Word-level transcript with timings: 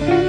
Thank 0.00 0.22
you. 0.22 0.27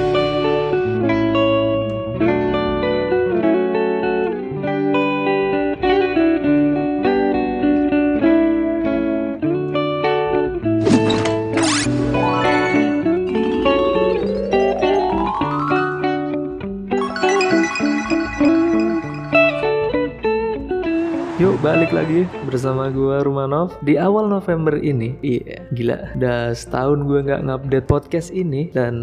Lagi 22.10 22.26
bersama 22.42 22.90
gua 22.90 23.22
Rumanov 23.22 23.78
di 23.86 23.94
awal 23.94 24.26
November 24.26 24.74
ini. 24.82 25.14
Iya, 25.22 25.62
gila. 25.70 26.10
Udah 26.18 26.50
setahun 26.58 27.06
gue 27.06 27.22
nggak 27.22 27.46
ngupdate 27.46 27.86
podcast 27.86 28.34
ini 28.34 28.66
dan 28.74 28.98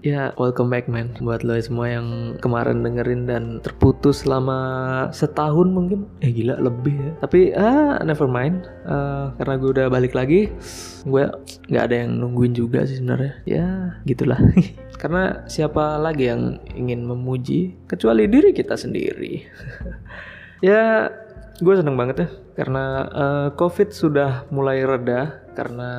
ya 0.00 0.32
welcome 0.40 0.72
back 0.72 0.88
man 0.88 1.12
buat 1.20 1.44
lo 1.44 1.60
semua 1.60 2.00
yang 2.00 2.40
kemarin 2.40 2.80
dengerin 2.80 3.28
dan 3.28 3.60
terputus 3.60 4.24
selama 4.24 4.56
setahun 5.12 5.68
mungkin. 5.68 6.08
Eh 6.24 6.32
gila 6.32 6.56
lebih 6.56 6.96
ya. 6.96 7.12
Tapi 7.20 7.52
ah 7.52 8.00
never 8.00 8.24
mind. 8.24 8.64
Ah, 8.88 9.36
karena 9.36 9.54
gue 9.60 9.68
udah 9.68 9.86
balik 9.92 10.16
lagi, 10.16 10.48
gue 11.04 11.24
nggak 11.68 11.84
ada 11.84 11.96
yang 12.00 12.16
nungguin 12.16 12.56
juga 12.56 12.88
sih 12.88 12.96
sebenarnya. 12.96 13.44
Ya 13.44 13.66
gitulah. 14.08 14.40
karena 15.04 15.44
siapa 15.52 16.00
lagi 16.00 16.32
yang 16.32 16.64
ingin 16.72 17.04
memuji 17.04 17.76
kecuali 17.84 18.24
diri 18.24 18.56
kita 18.56 18.72
sendiri. 18.72 19.44
ya 20.64 21.12
gue 21.58 21.74
seneng 21.74 21.98
banget 21.98 22.16
ya 22.22 22.28
karena 22.54 22.84
eh, 23.10 23.48
covid 23.58 23.90
sudah 23.90 24.46
mulai 24.54 24.82
reda 24.86 25.42
karena 25.58 25.90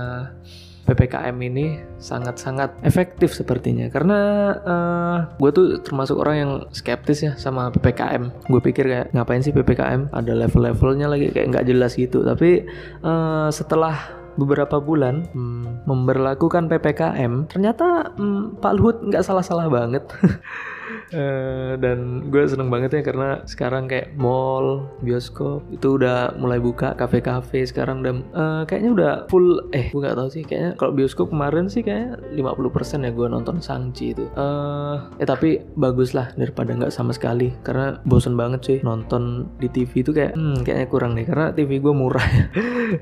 ppkm 0.90 1.38
ini 1.46 1.78
sangat-sangat 2.02 2.82
efektif 2.82 3.38
sepertinya. 3.38 3.94
Karena 3.94 4.20
eh, 4.58 5.18
gue 5.38 5.52
tuh 5.54 5.68
termasuk 5.86 6.18
orang 6.18 6.36
yang 6.36 6.52
skeptis 6.74 7.22
ya 7.22 7.38
sama 7.38 7.70
ppkm 7.70 8.50
gue 8.50 8.62
pikir 8.64 8.90
kayak 8.90 9.08
ngapain 9.14 9.46
sih 9.46 9.54
ppkm 9.54 10.10
ada 10.10 10.34
level-levelnya 10.34 11.06
lagi 11.06 11.30
kayak 11.30 11.54
nggak 11.54 11.68
jelas 11.70 11.94
gitu. 11.94 12.26
Tapi 12.26 12.66
eh, 13.06 13.50
setelah 13.54 14.18
beberapa 14.40 14.80
bulan 14.80 15.28
hmm, 15.36 15.84
memberlakukan 15.84 16.72
ppkm 16.72 17.52
ternyata 17.52 18.16
hmm, 18.16 18.64
Pak 18.64 18.74
Luhut 18.80 18.98
nggak 19.04 19.26
salah-salah 19.26 19.68
banget 19.68 20.08
Eh, 21.10 21.74
dan 21.82 22.30
gue 22.30 22.44
seneng 22.46 22.70
banget 22.70 23.02
ya 23.02 23.02
karena 23.02 23.42
sekarang 23.50 23.90
kayak 23.90 24.14
mall, 24.14 24.90
bioskop 25.02 25.66
itu 25.74 25.98
udah 25.98 26.38
mulai 26.38 26.62
buka, 26.62 26.94
kafe-kafe 26.94 27.66
sekarang 27.66 28.06
dan 28.06 28.26
eh, 28.34 28.64
kayaknya 28.66 28.92
udah 28.94 29.12
full. 29.30 29.66
Eh, 29.74 29.90
gue 29.90 30.02
nggak 30.02 30.18
tahu 30.18 30.30
sih 30.30 30.44
kayaknya 30.46 30.72
kalau 30.78 30.94
bioskop 30.94 31.34
kemarin 31.34 31.66
sih 31.70 31.82
kayaknya 31.82 32.18
50% 32.38 33.06
ya 33.06 33.12
gue 33.14 33.28
nonton 33.30 33.58
Sangchi 33.62 34.14
itu. 34.14 34.26
Eh, 34.34 34.96
eh 35.22 35.28
tapi 35.28 35.62
bagus 35.78 36.14
lah 36.14 36.34
daripada 36.38 36.74
nggak 36.74 36.94
sama 36.94 37.14
sekali 37.14 37.54
karena 37.66 37.98
bosen 38.06 38.38
banget 38.38 38.62
sih 38.66 38.78
nonton 38.82 39.50
di 39.58 39.70
TV 39.70 40.02
itu 40.06 40.12
kayak 40.14 40.34
hmm, 40.38 40.66
kayaknya 40.66 40.88
kurang 40.90 41.12
nih 41.18 41.26
karena 41.26 41.54
TV 41.54 41.82
gue 41.82 41.94
murah 41.94 42.26
ya. 42.26 42.46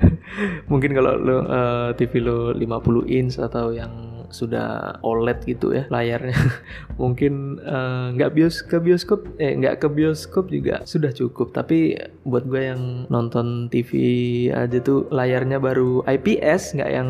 Mungkin 0.71 0.91
kalau 0.95 1.13
lo 1.19 1.37
eh, 1.47 1.89
TV 1.95 2.23
lo 2.23 2.51
50 2.55 3.07
inch 3.07 3.35
atau 3.39 3.71
yang 3.71 4.16
sudah 4.29 4.99
OLED 5.03 5.39
gitu 5.47 5.73
ya 5.73 5.87
layarnya. 5.87 6.37
Mungkin 7.01 7.61
eh, 7.61 8.05
nggak 8.15 8.31
bios 8.33 8.63
ke 8.63 8.77
bioskop 8.79 9.23
eh 9.39 9.55
nggak 9.55 9.81
ke 9.83 9.87
bioskop 9.87 10.51
juga 10.51 10.83
sudah 10.83 11.11
cukup. 11.11 11.55
Tapi 11.55 11.97
buat 12.27 12.45
gue 12.45 12.61
yang 12.73 12.81
nonton 13.07 13.71
TV 13.71 13.91
aja 14.51 14.79
tuh 14.83 15.07
layarnya 15.09 15.57
baru 15.59 16.03
IPS 16.05 16.77
nggak 16.79 16.91
yang 16.91 17.09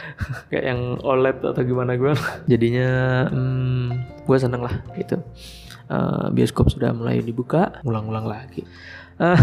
kayak 0.50 0.64
yang 0.64 0.80
OLED 1.00 1.38
atau 1.42 1.62
gimana 1.62 1.96
gue 1.96 2.12
jadinya 2.52 2.88
hmm, 3.28 3.88
gue 4.24 4.38
seneng 4.40 4.64
lah 4.64 4.74
gitu. 4.96 5.20
Eh, 5.84 6.26
bioskop 6.32 6.72
sudah 6.72 6.96
mulai 6.96 7.20
dibuka 7.20 7.84
ulang-ulang 7.84 8.24
lagi. 8.24 8.64
Eh, 9.20 9.40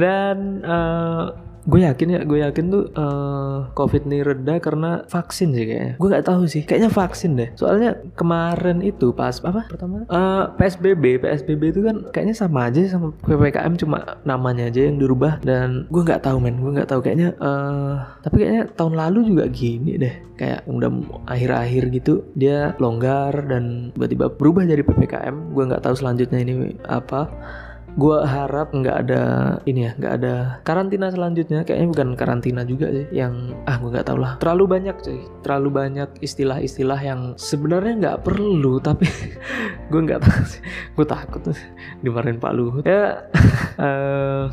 dan 0.00 0.64
eh, 0.64 1.51
gue 1.62 1.80
yakin 1.86 2.08
ya 2.10 2.20
gue 2.26 2.38
yakin 2.42 2.64
tuh 2.70 2.84
eh, 2.90 3.58
covid 3.78 4.02
ini 4.10 4.26
reda 4.26 4.58
karena 4.58 5.06
vaksin 5.06 5.54
sih 5.54 5.64
kayaknya. 5.66 5.94
Gue 5.98 6.08
nggak 6.10 6.26
tahu 6.26 6.42
sih 6.50 6.62
kayaknya 6.66 6.90
vaksin 6.90 7.38
deh. 7.38 7.50
Soalnya 7.54 7.98
kemarin 8.18 8.82
itu 8.82 9.14
pas 9.14 9.38
apa? 9.42 9.70
Pertama? 9.70 10.04
Eh, 10.06 10.44
psbb 10.58 11.22
psbb 11.22 11.62
itu 11.70 11.80
kan 11.86 11.96
kayaknya 12.10 12.34
sama 12.34 12.70
aja 12.70 12.82
sama 12.90 13.14
ppkm 13.22 13.78
cuma 13.78 14.18
namanya 14.26 14.68
aja 14.68 14.90
yang 14.90 14.98
dirubah 14.98 15.38
dan 15.46 15.86
gue 15.88 16.02
nggak 16.02 16.26
tahu 16.26 16.42
men. 16.42 16.58
Gue 16.58 16.72
nggak 16.74 16.90
tahu 16.90 17.00
kayaknya 17.04 17.34
eh 17.38 17.94
tapi 18.22 18.42
kayaknya 18.42 18.64
tahun 18.74 18.94
lalu 18.98 19.18
juga 19.30 19.44
gini 19.46 19.98
deh. 19.98 20.14
Kayak 20.32 20.66
udah 20.66 20.90
akhir-akhir 21.30 21.82
gitu 21.94 22.26
dia 22.34 22.74
longgar 22.82 23.46
dan 23.46 23.94
tiba-tiba 23.94 24.26
berubah 24.32 24.66
jadi 24.66 24.82
ppkm 24.82 25.54
gue 25.54 25.64
nggak 25.70 25.84
tahu 25.86 25.94
selanjutnya 25.94 26.42
ini 26.42 26.74
apa 26.88 27.30
gue 27.92 28.18
harap 28.24 28.72
nggak 28.72 28.96
ada 29.04 29.22
ini 29.68 29.88
ya 29.88 29.92
nggak 29.96 30.14
ada 30.22 30.34
karantina 30.64 31.12
selanjutnya. 31.12 31.64
Kayaknya 31.66 31.88
bukan 31.92 32.08
karantina 32.16 32.62
juga 32.64 32.88
sih 32.88 33.06
yang 33.12 33.52
ah 33.68 33.76
gue 33.76 33.90
nggak 33.92 34.08
tahu 34.08 34.18
lah 34.20 34.32
terlalu 34.40 34.64
banyak 34.78 34.96
cuy 35.02 35.20
terlalu 35.44 35.68
banyak 35.70 36.08
istilah-istilah 36.24 37.00
yang 37.00 37.20
sebenarnya 37.36 37.94
nggak 38.00 38.18
perlu 38.24 38.80
tapi 38.80 39.08
gue 39.92 40.00
nggak 40.00 40.22
tahu 40.24 40.42
sih. 40.48 40.62
Gue 40.96 41.06
takut 41.06 41.42
dimarahin 42.00 42.40
Pak 42.40 42.52
Luhut. 42.56 42.84
Ya 42.86 43.28
eh, 43.86 44.44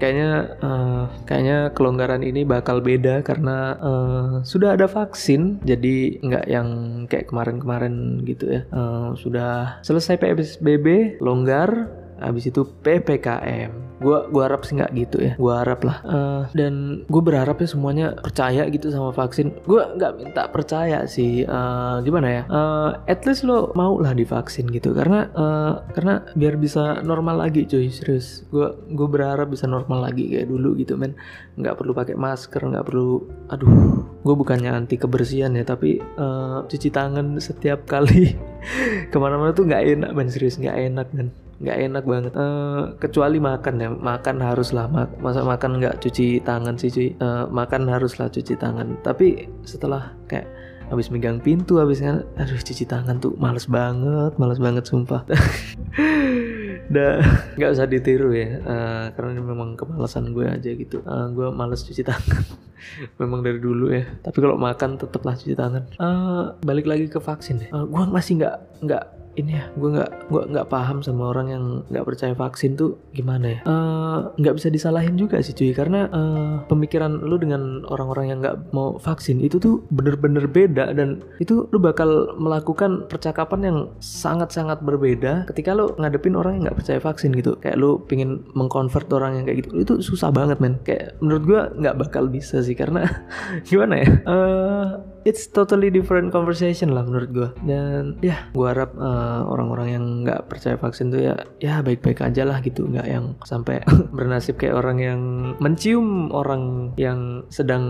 kayaknya 0.00 0.30
eh, 0.58 1.04
kayaknya 1.28 1.58
kelonggaran 1.76 2.24
ini 2.24 2.42
bakal 2.42 2.80
beda 2.80 3.20
karena 3.22 3.76
eh, 3.78 4.32
sudah 4.42 4.74
ada 4.74 4.90
vaksin. 4.90 5.62
Jadi 5.62 6.18
nggak 6.24 6.46
yang 6.48 6.68
kayak 7.06 7.28
kemarin-kemarin 7.30 8.24
gitu 8.24 8.50
ya. 8.50 8.62
Eh, 8.66 9.10
sudah 9.14 9.78
selesai 9.84 10.18
PSBB 10.18 11.20
longgar 11.20 11.99
Habis 12.20 12.52
itu 12.52 12.62
PPKM. 12.84 13.90
Gua 14.00 14.24
gua 14.32 14.48
harap 14.48 14.64
sih 14.64 14.80
nggak 14.80 14.92
gitu 14.96 15.16
ya. 15.20 15.32
Gua 15.36 15.60
harap 15.60 15.84
lah. 15.84 16.00
Eh, 16.00 16.42
dan 16.56 17.04
gue 17.04 17.22
berharap 17.22 17.60
ya 17.60 17.68
semuanya 17.68 18.16
percaya 18.16 18.64
gitu 18.72 18.88
sama 18.88 19.12
vaksin. 19.12 19.52
Gua 19.68 19.92
nggak 19.92 20.12
minta 20.16 20.42
percaya 20.48 21.04
sih. 21.04 21.44
Eh, 21.44 21.96
gimana 22.00 22.28
ya? 22.32 22.42
Eh, 22.48 22.90
at 23.12 23.20
least 23.28 23.44
lo 23.44 23.76
mau 23.76 24.00
lah 24.00 24.16
divaksin 24.16 24.72
gitu. 24.72 24.96
Karena 24.96 25.28
eh, 25.28 25.72
karena 25.92 26.24
biar 26.32 26.56
bisa 26.56 27.04
normal 27.04 27.44
lagi 27.44 27.68
cuy. 27.68 27.92
Serius. 27.92 28.48
Gua 28.48 28.72
gue 28.72 29.08
berharap 29.08 29.52
bisa 29.52 29.68
normal 29.68 30.08
lagi 30.08 30.32
kayak 30.32 30.48
dulu 30.48 30.80
gitu 30.80 30.96
men. 30.96 31.12
Nggak 31.60 31.76
perlu 31.76 31.92
pakai 31.92 32.16
masker. 32.16 32.64
Nggak 32.64 32.88
perlu. 32.88 33.28
Aduh. 33.52 34.00
Gue 34.20 34.34
bukannya 34.36 34.72
anti 34.72 34.96
kebersihan 34.96 35.52
ya. 35.52 35.64
Tapi 35.68 36.00
eh, 36.00 36.58
cuci 36.64 36.88
tangan 36.88 37.36
setiap 37.36 37.84
kali 37.84 38.32
ke 39.12 39.16
mana-mana 39.20 39.52
tuh 39.52 39.68
nggak 39.68 39.84
enak 40.00 40.10
men. 40.16 40.32
Serius 40.32 40.56
nggak 40.56 40.76
enak 40.88 41.08
men 41.12 41.28
nggak 41.60 41.78
enak 41.92 42.04
banget. 42.08 42.32
Eh, 42.32 42.82
kecuali 42.96 43.38
makan 43.38 43.74
ya. 43.76 43.88
Makan 43.92 44.36
haruslah. 44.40 44.88
Mak 44.88 45.20
masa 45.20 45.44
makan 45.44 45.80
nggak 45.80 46.00
cuci 46.00 46.40
tangan 46.40 46.74
sih 46.80 46.88
cuy? 46.88 47.08
Eh, 47.12 47.44
makan 47.52 47.88
haruslah 47.92 48.32
cuci 48.32 48.56
tangan. 48.56 48.96
Tapi 49.04 49.46
setelah 49.68 50.16
kayak 50.24 50.48
habis 50.90 51.06
megang 51.06 51.38
pintu 51.38 51.78
habis 51.78 52.02
kan 52.02 52.26
aduh 52.34 52.58
cuci 52.58 52.82
tangan 52.82 53.22
tuh 53.22 53.38
males 53.38 53.70
banget 53.70 54.34
males 54.40 54.58
banget 54.58 54.88
sumpah. 54.88 55.22
Dah. 56.94 57.22
Nggak 57.54 57.70
usah 57.78 57.86
ditiru 57.86 58.34
ya. 58.34 58.58
Eh, 58.58 59.04
karena 59.14 59.38
ini 59.38 59.42
memang 59.44 59.78
kemalasan 59.78 60.34
gue 60.34 60.48
aja 60.48 60.70
gitu. 60.74 61.04
Eh, 61.04 61.26
gue 61.36 61.46
males 61.54 61.84
cuci 61.86 62.02
tangan. 62.02 62.42
Memang 63.20 63.44
dari 63.44 63.60
dulu 63.60 63.92
ya. 63.92 64.08
Tapi 64.24 64.40
kalau 64.40 64.56
makan 64.56 64.96
tetaplah 64.98 65.36
cuci 65.36 65.54
tangan. 65.54 65.84
Eh, 65.86 66.44
balik 66.64 66.88
lagi 66.88 67.06
ke 67.06 67.20
vaksin 67.20 67.62
ya 67.62 67.70
gue 67.70 68.04
masih 68.08 68.40
nggak 68.40 68.56
nggak 68.86 69.04
ini 69.38 69.54
ya 69.54 69.70
gue 69.78 69.88
nggak 69.94 70.10
gua 70.26 70.42
nggak 70.50 70.66
paham 70.66 70.98
sama 71.06 71.30
orang 71.30 71.46
yang 71.50 71.64
nggak 71.86 72.06
percaya 72.06 72.34
vaksin 72.34 72.74
tuh 72.74 72.98
gimana 73.14 73.58
ya. 73.58 73.60
Eh, 73.62 74.18
nggak 74.42 74.54
bisa 74.58 74.68
disalahin 74.70 75.14
juga 75.14 75.38
sih 75.38 75.54
cuy. 75.54 75.70
Karena 75.70 76.10
eh, 76.10 76.54
pemikiran 76.66 77.22
lu 77.22 77.38
dengan 77.38 77.86
orang-orang 77.86 78.26
yang 78.34 78.38
nggak 78.42 78.74
mau 78.74 78.98
vaksin 78.98 79.38
itu 79.38 79.62
tuh 79.62 79.86
bener-bener 79.94 80.50
beda 80.50 80.90
dan 80.94 81.22
itu 81.38 81.70
lu 81.70 81.78
bakal 81.78 82.34
melakukan 82.36 83.06
percakapan 83.06 83.60
yang 83.70 83.78
sangat-sangat 84.02 84.82
berbeda 84.82 85.46
ketika 85.46 85.78
lu 85.78 85.94
ngadepin 85.98 86.34
orang 86.34 86.58
yang 86.58 86.62
nggak 86.70 86.78
percaya 86.82 86.98
vaksin 86.98 87.30
gitu. 87.34 87.54
Kayak 87.62 87.78
lu 87.78 88.02
pingin 88.10 88.42
mengkonvert 88.58 89.06
orang 89.14 89.38
yang 89.38 89.44
kayak 89.46 89.66
gitu. 89.66 89.70
Itu 89.78 89.94
susah 90.02 90.34
banget 90.34 90.58
men. 90.58 90.82
Kayak 90.82 91.14
menurut 91.22 91.42
gue 91.46 91.60
nggak 91.78 91.96
bakal 91.98 92.26
bisa 92.26 92.58
sih 92.66 92.74
karena 92.74 93.06
gimana 93.68 94.02
ya? 94.02 94.08
Eh, 94.26 94.86
it's 95.28 95.46
totally 95.50 95.92
different 95.92 96.32
conversation 96.32 96.96
lah 96.96 97.04
menurut 97.04 97.30
gue 97.30 97.48
dan 97.68 98.16
ya 98.24 98.48
gue 98.52 98.66
harap 98.66 98.96
eh, 98.96 99.40
orang-orang 99.44 99.88
yang 99.92 100.04
nggak 100.24 100.48
percaya 100.48 100.76
vaksin 100.80 101.12
tuh 101.12 101.20
ya 101.20 101.34
ya 101.60 101.84
baik-baik 101.84 102.20
aja 102.24 102.42
lah 102.48 102.58
gitu. 102.64 102.88
Nggak 102.88 103.08
yang 103.08 103.36
sampai 103.44 103.84
bernasib 104.16 104.56
kayak 104.56 104.76
orang 104.80 104.98
yang 105.00 105.20
mencium 105.60 106.32
orang 106.32 106.94
yang 106.96 107.44
sedang 107.52 107.84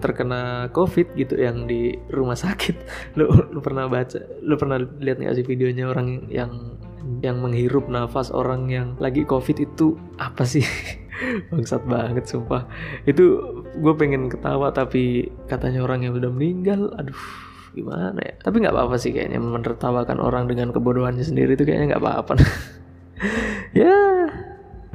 terkena 0.00 0.72
covid 0.72 1.12
gitu 1.16 1.36
yang 1.36 1.68
di 1.68 1.96
rumah 2.12 2.36
sakit. 2.44 2.76
Lu 3.20 3.28
lu 3.52 3.60
pernah 3.60 3.88
baca 3.88 4.18
lu 4.40 4.54
pernah 4.56 4.80
lihat 4.80 5.20
nggak 5.20 5.36
sih 5.36 5.46
videonya 5.46 5.88
orang 5.88 6.28
yang 6.32 6.80
yang 7.22 7.42
menghirup 7.42 7.86
nafas 7.90 8.30
orang 8.30 8.70
yang 8.70 8.94
lagi 8.98 9.26
covid 9.26 9.58
itu 9.62 9.98
apa 10.18 10.46
sih? 10.46 10.64
Bangsat 11.50 11.86
banget 11.86 12.26
sumpah. 12.26 12.66
Itu 13.06 13.40
gue 13.78 13.94
pengen 13.94 14.26
ketawa 14.30 14.74
tapi 14.74 15.30
katanya 15.46 15.86
orang 15.86 16.06
yang 16.06 16.14
udah 16.18 16.30
meninggal 16.30 16.90
aduh 16.98 17.22
gimana 17.72 18.18
ya? 18.20 18.34
Tapi 18.42 18.56
nggak 18.62 18.74
apa-apa 18.74 18.96
sih 18.98 19.14
kayaknya 19.14 19.38
menertawakan 19.38 20.18
orang 20.18 20.50
dengan 20.50 20.70
kebodohannya 20.70 21.24
sendiri 21.24 21.54
itu 21.54 21.64
kayaknya 21.66 21.96
nggak 21.96 22.04
apa-apa. 22.04 22.34
Ya 23.72 23.88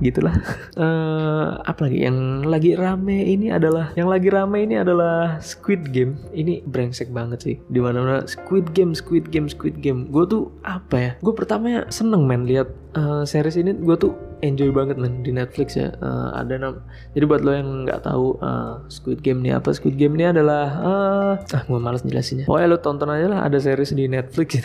gitulah. 0.02 0.36
Uh, 0.78 1.58
apa 1.66 1.90
lagi 1.90 2.06
yang 2.06 2.46
lagi 2.46 2.78
rame 2.78 3.18
ini 3.34 3.50
adalah 3.50 3.90
yang 3.98 4.06
lagi 4.06 4.30
rame 4.30 4.62
ini 4.62 4.78
adalah 4.78 5.42
Squid 5.42 5.90
Game. 5.90 6.22
Ini 6.30 6.62
brengsek 6.70 7.10
banget 7.10 7.42
sih. 7.42 7.56
Di 7.66 7.82
mana 7.82 8.06
mana 8.06 8.18
Squid 8.30 8.78
Game 8.78 8.94
Squid 8.94 9.34
Game 9.34 9.50
Squid 9.50 9.82
Game. 9.82 10.06
Gue 10.14 10.30
tuh 10.30 10.54
apa 10.62 10.96
ya? 11.02 11.12
Gue 11.18 11.34
pertamanya 11.34 11.90
seneng 11.90 12.30
men 12.30 12.46
lihat 12.46 12.70
uh, 12.94 13.26
series 13.26 13.58
ini. 13.58 13.74
Gue 13.74 13.98
tuh 13.98 14.14
enjoy 14.46 14.70
banget 14.70 15.02
men 15.02 15.26
di 15.26 15.34
Netflix 15.34 15.74
ya. 15.74 15.90
Uh, 15.98 16.30
ada 16.38 16.62
nam 16.62 16.86
jadi 17.18 17.26
buat 17.26 17.42
lo 17.42 17.58
yang 17.58 17.90
nggak 17.90 18.06
tahu 18.06 18.38
uh, 18.38 18.86
Squid 18.94 19.26
Game 19.26 19.42
ini 19.42 19.58
apa? 19.58 19.74
Squid 19.74 19.98
Game 19.98 20.14
ini 20.14 20.30
adalah 20.30 20.66
uh, 20.78 21.34
ah 21.42 21.64
gue 21.66 21.80
malas 21.82 22.06
jelasinnya. 22.06 22.46
Pokoknya 22.46 22.70
lo 22.70 22.78
tonton 22.86 23.10
aja 23.10 23.26
lah 23.34 23.40
ada 23.50 23.58
series 23.58 23.98
di 23.98 24.06
Netflix. 24.06 24.62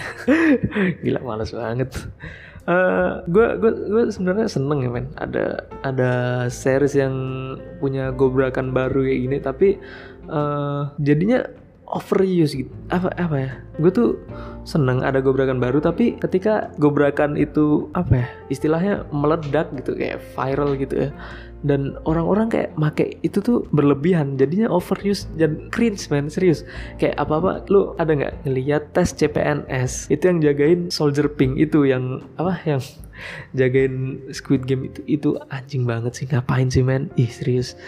Gila 1.09 1.25
malas 1.25 1.57
banget 1.57 1.89
gue 2.63 3.47
uh, 3.49 3.59
gue 3.59 3.73
gue 3.91 4.03
sebenarnya 4.15 4.47
seneng 4.47 4.87
ya 4.87 4.91
men. 4.91 5.07
Ada 5.19 5.67
ada 5.83 6.13
series 6.47 6.95
yang 6.95 7.15
punya 7.83 8.15
gobrakan 8.15 8.71
baru 8.71 9.03
kayak 9.03 9.21
gini 9.27 9.39
tapi 9.43 9.69
uh, 10.31 10.95
jadinya 11.03 11.43
overuse 11.93 12.57
gitu. 12.57 12.73
Apa 12.89 13.13
apa 13.21 13.37
ya? 13.37 13.53
Gue 13.79 13.93
tuh 13.93 14.11
seneng 14.65 15.05
ada 15.05 15.21
gobrakan 15.21 15.61
baru 15.61 15.79
tapi 15.83 16.17
ketika 16.19 16.73
gobrakan 16.81 17.35
itu 17.37 17.91
apa 17.93 18.25
ya 18.25 18.29
istilahnya 18.49 19.03
meledak 19.11 19.69
gitu 19.75 19.99
kayak 19.99 20.23
viral 20.35 20.79
gitu 20.79 21.09
ya 21.09 21.11
dan 21.63 21.95
orang-orang 22.07 22.51
kayak 22.51 22.71
make 22.75 23.19
itu 23.23 23.39
tuh 23.39 23.67
berlebihan 23.71 24.35
jadinya 24.35 24.67
overuse 24.71 25.31
dan 25.39 25.71
cringe 25.71 26.11
man 26.11 26.27
serius. 26.27 26.67
Kayak 26.99 27.23
apa 27.23 27.39
apa 27.39 27.53
lu 27.71 27.95
ada 28.03 28.13
nggak 28.13 28.35
ngeliat 28.47 28.83
tes 28.95 29.15
CPNS 29.15 30.11
itu 30.11 30.23
yang 30.27 30.39
jagain 30.43 30.81
soldier 30.91 31.31
pink 31.31 31.59
itu 31.59 31.87
yang 31.87 32.27
apa 32.37 32.59
yang 32.71 32.83
jagain 33.55 34.19
Squid 34.35 34.67
Game 34.67 34.91
itu 34.91 35.01
itu 35.07 35.31
anjing 35.55 35.87
banget 35.87 36.19
sih 36.19 36.27
ngapain 36.27 36.67
sih 36.69 36.83
man? 36.83 37.09
Ih 37.15 37.31
serius 37.31 37.79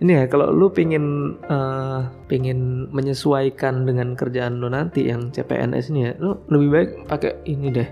ini 0.00 0.16
ya 0.16 0.24
kalau 0.30 0.48
lu 0.48 0.72
pengen 0.72 1.36
uh, 1.46 2.08
pengen 2.30 2.88
menyesuaikan 2.94 3.84
dengan 3.84 4.16
kerjaan 4.16 4.62
lu 4.62 4.72
nanti 4.72 5.10
yang 5.10 5.28
CPNS 5.34 5.92
ini 5.92 6.00
ya 6.08 6.12
lu 6.16 6.40
lebih 6.48 6.68
baik 6.70 6.90
pakai 7.10 7.32
ini 7.44 7.68
deh. 7.68 7.88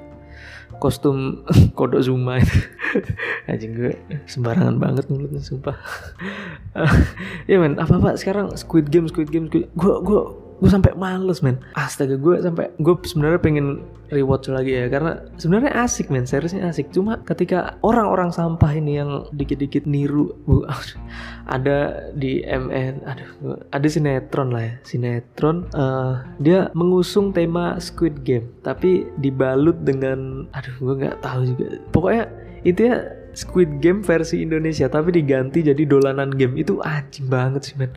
Kostum 0.81 1.45
kodok 1.79 2.01
Zuma 2.01 2.41
itu. 2.41 2.57
Anjing 3.51 3.77
gue 3.77 3.93
sembarangan 4.25 4.81
banget 4.81 5.05
mulutnya 5.13 5.43
sumpah. 5.43 5.77
Ya 7.51 7.59
men 7.59 7.77
apa 7.83 7.99
apa 7.99 8.15
sekarang 8.15 8.55
Squid 8.55 8.95
Game 8.95 9.11
Squid 9.11 9.29
Game 9.29 9.51
Squid 9.51 9.67
gue 9.75 9.95
gue 10.07 10.21
gue 10.61 10.71
sampai 10.71 10.93
males 10.93 11.41
men. 11.41 11.57
Astaga 11.73 12.21
gue 12.21 12.37
sampai 12.45 12.69
gue 12.77 12.95
sebenarnya 13.09 13.41
pengen 13.41 13.67
rewatch 14.13 14.53
lagi 14.53 14.77
ya 14.77 14.87
karena 14.93 15.25
sebenarnya 15.41 15.73
asik 15.81 16.13
men. 16.13 16.29
Seriesnya 16.29 16.69
asik. 16.69 16.93
Cuma 16.93 17.25
ketika 17.25 17.81
orang-orang 17.81 18.29
sampah 18.29 18.69
ini 18.77 19.01
yang 19.01 19.25
dikit-dikit 19.33 19.89
niru 19.89 20.37
bu, 20.45 20.69
ada 21.57 22.13
di 22.13 22.45
MN 22.45 23.03
aduh 23.09 23.57
ada 23.73 23.87
sinetron 23.89 24.53
lah 24.53 24.63
ya 24.69 24.75
sinetron 24.85 25.67
uh, 25.73 26.21
dia 26.39 26.69
mengusung 26.77 27.33
tema 27.33 27.81
Squid 27.81 28.23
Game 28.23 28.53
tapi 28.61 29.09
dibalut 29.19 29.81
dengan 29.83 30.45
aduh 30.53 30.77
gue 30.77 30.95
nggak 31.01 31.25
tahu 31.25 31.41
juga. 31.57 31.67
Pokoknya 31.89 32.25
itu 32.69 32.93
ya 32.93 33.01
Squid 33.33 33.81
Game 33.81 34.05
versi 34.05 34.45
Indonesia 34.45 34.91
tapi 34.93 35.15
diganti 35.15 35.65
jadi 35.65 35.83
dolanan 35.89 36.35
game. 36.37 36.61
Itu 36.61 36.85
anjing 36.85 37.33
banget 37.33 37.73
sih 37.73 37.77
men 37.81 37.95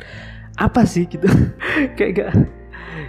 apa 0.58 0.86
sih 0.86 1.10
gitu? 1.10 1.26
Kayak 1.98 2.12
gak 2.14 2.32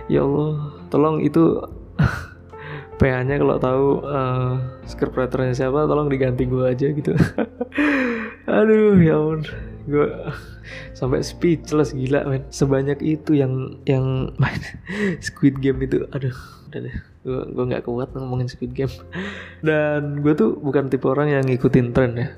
ya 0.08 0.20
Allah 0.24 0.52
tolong 0.92 1.24
itu 1.24 1.60
PH-nya 3.00 3.36
kalau 3.42 3.56
tahu 3.58 3.86
uh, 4.06 4.54
scriptwriternya 4.86 5.54
siapa 5.56 5.90
tolong 5.90 6.06
diganti 6.06 6.46
gue 6.46 6.62
aja 6.62 6.86
gitu. 6.94 7.12
Aduh 8.60 9.00
ya 9.02 9.18
ampun. 9.18 9.42
Gue 9.84 10.08
sampai 10.94 11.26
speechless 11.26 11.90
gila 11.90 12.22
men. 12.30 12.46
Sebanyak 12.54 13.02
itu 13.02 13.34
yang 13.34 13.82
yang 13.82 14.30
main 14.38 14.62
Squid 15.18 15.58
Game 15.58 15.82
itu. 15.82 16.06
Aduh 16.14 16.38
deh. 16.70 16.94
Gue 17.26 17.40
gue 17.50 17.64
nggak 17.66 17.82
kuat 17.82 18.14
ngomongin 18.14 18.46
Squid 18.46 18.70
Game. 18.78 18.94
Dan 19.58 20.22
gue 20.22 20.32
tuh 20.38 20.54
bukan 20.54 20.86
tipe 20.86 21.10
orang 21.10 21.34
yang 21.34 21.44
ngikutin 21.50 21.90
tren 21.90 22.14
ya 22.14 22.28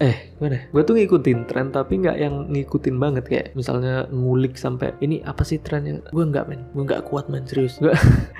eh 0.00 0.32
gimana? 0.40 0.64
Gue 0.72 0.82
tuh 0.82 0.96
ngikutin 0.96 1.44
tren 1.44 1.68
tapi 1.68 2.00
nggak 2.00 2.16
yang 2.16 2.48
ngikutin 2.48 2.96
banget. 2.96 3.24
Kayak 3.28 3.46
misalnya 3.52 4.08
ngulik 4.08 4.56
sampai 4.56 4.96
ini 5.04 5.20
apa 5.20 5.44
sih 5.44 5.60
trennya? 5.60 6.00
Gue 6.08 6.24
nggak 6.24 6.44
men, 6.48 6.64
gue 6.72 6.84
nggak 6.88 7.04
kuat 7.08 7.28
men. 7.28 7.44
Serius. 7.44 7.76
Gue 7.76 7.92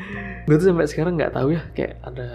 gue 0.49 0.57
tuh 0.57 0.73
sampai 0.73 0.89
sekarang 0.89 1.21
nggak 1.21 1.37
tahu 1.37 1.53
ya. 1.53 1.63
Kayak 1.77 2.01
ada 2.01 2.29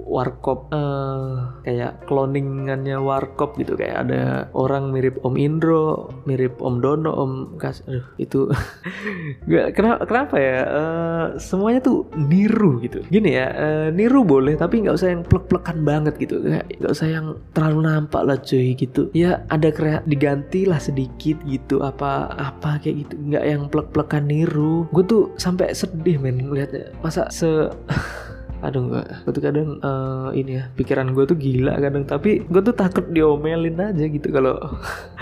warkop 0.00 0.72
uh, 0.72 1.60
kayak 1.60 2.08
cloningannya 2.08 2.96
warkop 2.96 3.60
gitu. 3.60 3.76
Kayak 3.76 4.08
ada 4.08 4.22
orang 4.56 4.88
mirip 4.96 5.20
Om 5.20 5.36
Indro, 5.36 6.08
mirip 6.24 6.56
Om 6.64 6.80
Dono, 6.80 7.12
Om 7.12 7.32
Kas, 7.60 7.84
aduh 7.84 8.06
itu. 8.16 8.48
Gue 9.50 9.68
kenapa 9.76 10.08
kenapa 10.08 10.36
ya? 10.40 10.58
Uh, 10.64 11.26
semuanya 11.36 11.84
tuh 11.84 12.08
niru 12.16 12.80
gitu. 12.80 13.04
Gini 13.12 13.36
ya 13.36 13.52
uh, 13.52 13.88
niru 13.92 14.24
boleh 14.24 14.56
tapi 14.56 14.80
nggak 14.80 14.96
usah 14.96 15.12
yang 15.12 15.22
plek-plekan 15.28 15.84
banget 15.84 16.16
gitu, 16.16 16.40
nggak 16.40 16.92
usah 16.92 17.08
yang 17.12 17.36
terlalu 17.52 17.84
nampak 17.84 18.22
lah 18.24 18.40
cuy 18.40 18.53
gitu. 18.76 19.10
Ya 19.16 19.42
ada 19.50 19.68
krea 19.72 20.00
diganti 20.06 20.66
lah 20.68 20.78
sedikit 20.78 21.40
gitu 21.46 21.82
apa 21.82 22.30
apa 22.34 22.78
kayak 22.80 23.06
gitu. 23.06 23.14
Nggak 23.30 23.44
yang 23.44 23.62
plek-plekan 23.68 24.24
niru. 24.28 24.86
Gue 24.90 25.04
tuh 25.04 25.22
sampai 25.36 25.72
sedih 25.74 26.20
men 26.20 26.38
ngeliatnya. 26.38 26.94
Masa 27.00 27.28
se 27.30 27.48
aduh 28.64 28.80
enggak 28.80 29.28
gue 29.28 29.32
tuh 29.36 29.44
kadang 29.44 29.68
uh, 29.84 30.32
ini 30.32 30.56
ya 30.56 30.72
pikiran 30.72 31.12
gue 31.12 31.24
tuh 31.28 31.36
gila 31.36 31.76
kadang. 31.78 32.04
Tapi 32.08 32.46
gue 32.48 32.62
tuh 32.64 32.74
takut 32.76 33.04
diomelin 33.12 33.76
aja 33.76 34.04
gitu 34.08 34.28
kalau 34.32 34.56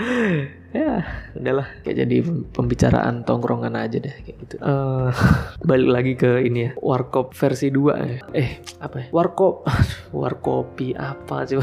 ya 0.77 1.05
udahlah 1.37 1.67
kayak 1.85 2.07
jadi 2.07 2.17
pembicaraan 2.55 3.21
tongkrongan 3.27 3.75
aja 3.75 3.99
deh 3.99 4.15
kayak 4.23 4.37
gitu. 4.47 4.55
Uh, 4.63 5.11
balik 5.69 5.89
lagi 5.91 6.13
ke 6.15 6.31
ini 6.45 6.69
ya 6.69 6.71
warkop 6.79 7.35
versi 7.35 7.67
2 7.67 7.93
ya. 7.99 8.17
Eh 8.31 8.49
apa 8.79 8.95
ya? 9.03 9.07
Warkop 9.11 9.67
warkopi 10.15 10.95
apa 10.95 11.43
sih 11.45 11.59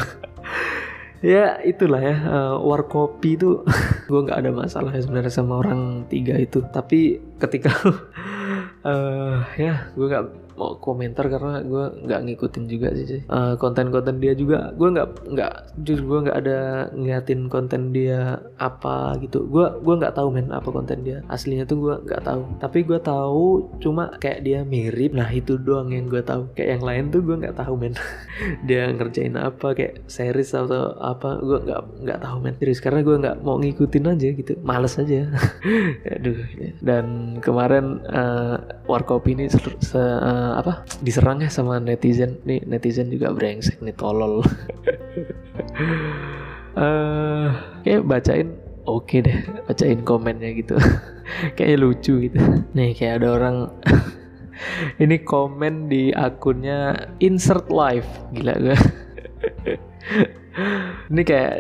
ya 1.21 1.61
itulah 1.65 2.01
ya 2.01 2.17
uh, 2.27 2.57
warkopi 2.61 3.37
itu. 3.37 3.65
Gue 4.11 4.21
nggak 4.27 4.41
ada 4.41 4.51
masalah 4.53 4.91
ya 4.93 5.01
sebenarnya 5.05 5.33
sama 5.33 5.61
orang 5.61 6.09
tiga 6.09 6.37
itu. 6.37 6.65
Tapi 6.69 7.21
ketika 7.41 7.73
uh, 8.85 9.45
ya 9.61 9.93
gue 9.93 10.07
nggak 10.09 10.50
mau 10.61 10.77
komentar 10.77 11.33
karena 11.33 11.65
gue 11.65 11.85
nggak 12.05 12.21
ngikutin 12.29 12.65
juga 12.69 12.93
sih 12.93 13.25
uh, 13.33 13.57
konten-konten 13.57 14.21
dia 14.21 14.37
juga 14.37 14.77
gue 14.77 14.89
nggak 14.93 15.09
nggak 15.33 15.53
jujur 15.81 16.01
gue 16.05 16.19
nggak 16.29 16.39
ada 16.45 16.61
ngeliatin 16.93 17.49
konten 17.49 17.95
dia 17.95 18.43
apa 18.61 19.17
gitu. 19.23 19.47
Gue 19.49 19.67
gue 19.81 19.95
nggak 19.97 20.15
tahu 20.17 20.29
men 20.35 20.53
apa 20.53 20.69
konten 20.69 21.01
dia. 21.07 21.25
Aslinya 21.27 21.65
tuh 21.65 21.79
gue 21.81 21.95
nggak 22.05 22.23
tahu. 22.27 22.43
Tapi 22.61 22.79
gue 22.85 23.01
tahu 23.01 23.79
cuma 23.81 24.13
kayak 24.21 24.41
dia 24.45 24.61
mirip 24.67 25.17
nah 25.17 25.29
itu 25.33 25.57
doang 25.57 25.91
yang 25.95 26.07
gue 26.11 26.21
tahu. 26.21 26.53
Kayak 26.53 26.79
yang 26.79 26.85
lain 26.85 27.05
tuh 27.09 27.21
gue 27.25 27.37
nggak 27.41 27.57
tahu 27.57 27.75
men. 27.79 27.95
Dia 28.69 28.89
ngerjain 28.93 29.37
apa 29.37 29.77
kayak 29.77 30.09
series 30.09 30.53
atau 30.57 30.97
apa 31.01 31.41
gue 31.41 31.59
nggak 31.65 31.83
nggak 32.05 32.21
tahu 32.21 32.37
men. 32.41 32.55
Serius 32.61 32.81
karena 32.81 33.01
gue 33.05 33.17
nggak 33.17 33.37
mau 33.45 33.57
ngikutin 33.61 34.11
aja 34.17 34.29
gitu. 34.33 34.53
Males 34.61 34.95
aja. 34.97 35.29
Aduh 36.17 36.41
dan 36.81 37.37
kemarin 37.45 38.01
uh, 38.09 38.61
warkop 38.89 39.27
ini 39.29 39.49
se 39.51 39.61
uh, 39.97 40.50
uh, 40.51 40.59
apa? 40.59 40.83
Diserang 41.07 41.41
ya 41.41 41.51
sama 41.51 41.79
netizen. 41.79 42.43
Nih 42.43 42.67
netizen 42.67 43.09
juga 43.09 43.31
brengsek 43.31 43.79
nih 43.79 43.95
tolol. 43.95 44.43
Uh, 46.75 47.55
kayak 47.87 48.03
bacain 48.11 48.59
oke 48.91 49.07
okay 49.07 49.23
deh 49.23 49.39
bacain 49.71 50.03
komennya 50.03 50.51
gitu. 50.59 50.75
Kayak 51.57 51.79
lucu 51.87 52.27
gitu. 52.27 52.43
Nih 52.75 52.91
kayak 52.99 53.23
ada 53.23 53.29
orang. 53.39 53.57
Ini 55.03 55.25
komen 55.25 55.89
di 55.89 56.13
akunnya 56.13 57.09
insert 57.23 57.73
live 57.73 58.05
gila 58.37 58.55
gue 58.61 58.79
ini 61.11 61.23
kayak 61.25 61.55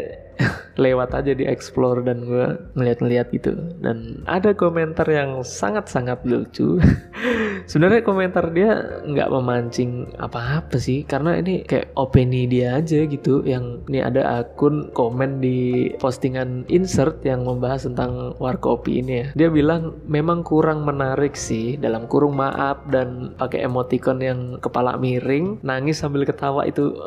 lewat 0.77 1.17
aja 1.17 1.33
di 1.35 1.47
explore 1.47 2.05
dan 2.05 2.27
gue 2.27 2.47
ngeliat-ngeliat 2.77 3.33
gitu. 3.35 3.57
Dan 3.81 4.23
ada 4.27 4.55
komentar 4.55 5.07
yang 5.11 5.43
sangat-sangat 5.43 6.23
lucu. 6.29 6.79
Sebenarnya 7.71 8.03
komentar 8.03 8.51
dia 8.55 9.03
nggak 9.07 9.31
memancing 9.31 10.11
apa-apa 10.19 10.79
sih 10.79 11.07
karena 11.07 11.39
ini 11.39 11.63
kayak 11.67 11.95
opini 11.99 12.47
dia 12.47 12.79
aja 12.79 13.07
gitu. 13.07 13.43
Yang 13.43 13.87
ini 13.91 14.01
ada 14.03 14.43
akun 14.43 14.91
komen 14.95 15.43
di 15.43 15.91
postingan 15.99 16.67
insert 16.71 17.23
yang 17.27 17.47
membahas 17.47 17.87
tentang 17.87 18.35
warkopi 18.39 19.03
ini 19.03 19.13
ya. 19.13 19.27
Dia 19.47 19.49
bilang 19.51 19.99
memang 20.07 20.43
kurang 20.47 20.83
menarik 20.87 21.35
sih 21.35 21.79
dalam 21.79 22.07
kurung 22.11 22.39
maaf 22.39 22.83
dan 22.91 23.35
pakai 23.39 23.67
emoticon 23.67 24.19
yang 24.21 24.41
kepala 24.59 24.99
miring 24.99 25.63
nangis 25.63 26.03
sambil 26.03 26.27
ketawa 26.27 26.67
itu 26.67 26.95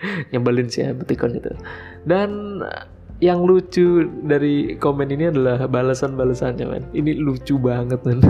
nyebelin 0.32 0.68
sih 0.70 0.86
emoticon 0.86 1.38
itu 1.38 1.52
dan 2.06 2.62
yang 3.18 3.42
lucu 3.42 4.06
dari 4.22 4.78
komen 4.78 5.10
ini 5.10 5.34
adalah 5.34 5.66
balasan-balasannya 5.66 6.66
man 6.70 6.86
ini 6.94 7.18
lucu 7.18 7.58
banget 7.58 7.98
man 8.06 8.22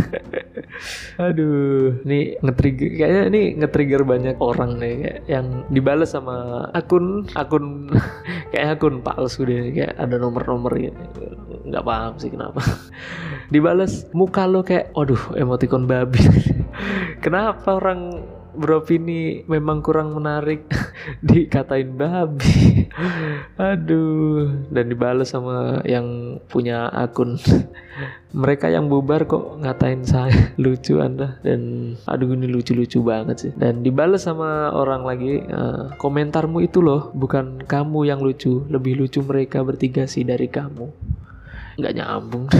aduh 1.29 1.93
ini 2.09 2.41
nge-trigger 2.41 2.89
kayaknya 2.97 3.23
ini 3.29 3.43
nge-trigger 3.61 4.03
banyak 4.09 4.37
orang 4.41 4.81
nih 4.81 5.21
yang 5.29 5.69
dibalas 5.69 6.17
sama 6.17 6.69
akun 6.73 7.29
akun 7.37 7.93
kayak 8.53 8.81
akun 8.81 9.05
palsu 9.05 9.45
deh 9.45 9.77
kayak 9.77 9.93
ada 10.01 10.17
nomor-nomor 10.17 10.73
gitu 10.81 11.37
nggak 11.69 11.85
paham 11.85 12.13
sih 12.17 12.31
kenapa. 12.33 12.61
Dibalas 13.53 14.09
muka 14.17 14.49
lo 14.49 14.65
kayak 14.65 14.93
aduh 14.97 15.21
emoticon 15.37 15.85
babi. 15.85 16.21
Kenapa 17.25 17.77
orang 17.77 18.25
beropini 18.59 19.47
memang 19.47 19.81
kurang 19.81 20.12
menarik. 20.12 20.67
Dikatain 21.27 21.95
babi. 21.95 22.91
Aduh. 23.73 24.69
Dan 24.69 24.91
dibalas 24.91 25.33
sama 25.33 25.81
yang 25.87 26.38
punya 26.50 26.91
akun. 26.91 27.38
Mereka 28.43 28.69
yang 28.69 28.93
bubar 28.93 29.25
kok 29.25 29.62
ngatain 29.62 30.05
saya. 30.05 30.53
Lucu 30.61 31.00
anda. 31.00 31.41
Dan 31.41 31.95
aduh 32.05 32.37
ini 32.37 32.45
lucu-lucu 32.45 33.00
banget 33.00 33.37
sih. 33.49 33.53
Dan 33.57 33.81
dibalas 33.81 34.29
sama 34.29 34.69
orang 34.77 35.00
lagi 35.00 35.41
uh, 35.49 35.97
komentarmu 35.97 36.61
itu 36.61 36.85
loh 36.85 37.09
bukan 37.17 37.65
kamu 37.65 38.05
yang 38.05 38.21
lucu. 38.21 38.69
Lebih 38.69 39.00
lucu 39.00 39.25
mereka 39.25 39.65
bertiga 39.65 40.05
sih 40.05 40.29
dari 40.29 40.45
kamu. 40.53 40.93
Nggak 41.81 41.95
nyambung 41.97 42.53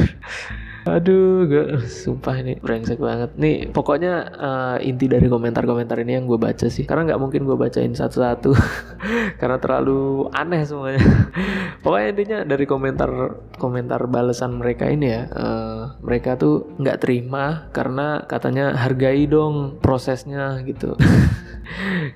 Aduh, 0.89 1.45
gue 1.45 1.65
sumpah 2.03 2.41
ini 2.41 2.57
brengsek 2.57 2.97
banget. 2.97 3.37
Nih, 3.37 3.69
pokoknya 3.69 4.15
uh, 4.33 4.77
inti 4.81 5.05
dari 5.05 5.29
komentar-komentar 5.29 6.01
ini 6.01 6.17
yang 6.17 6.25
gue 6.25 6.41
baca 6.41 6.67
sih. 6.73 6.89
Karena 6.89 7.13
nggak 7.13 7.21
mungkin 7.21 7.45
gue 7.45 7.57
bacain 7.61 7.93
satu-satu, 7.93 8.57
karena 9.41 9.59
terlalu 9.61 10.33
aneh 10.33 10.65
semuanya. 10.65 11.05
pokoknya 11.85 12.09
intinya 12.17 12.39
dari 12.49 12.65
komentar-komentar 12.65 14.01
balasan 14.09 14.57
mereka 14.57 14.89
ini 14.89 15.07
ya, 15.13 15.23
uh, 15.29 15.83
mereka 16.01 16.41
tuh 16.41 16.73
nggak 16.81 16.99
terima 17.05 17.69
karena 17.77 18.25
katanya 18.25 18.73
hargai 18.73 19.29
dong 19.29 19.77
prosesnya 19.85 20.65
gitu. 20.65 20.97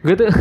gue 0.02 0.14
tuh 0.16 0.32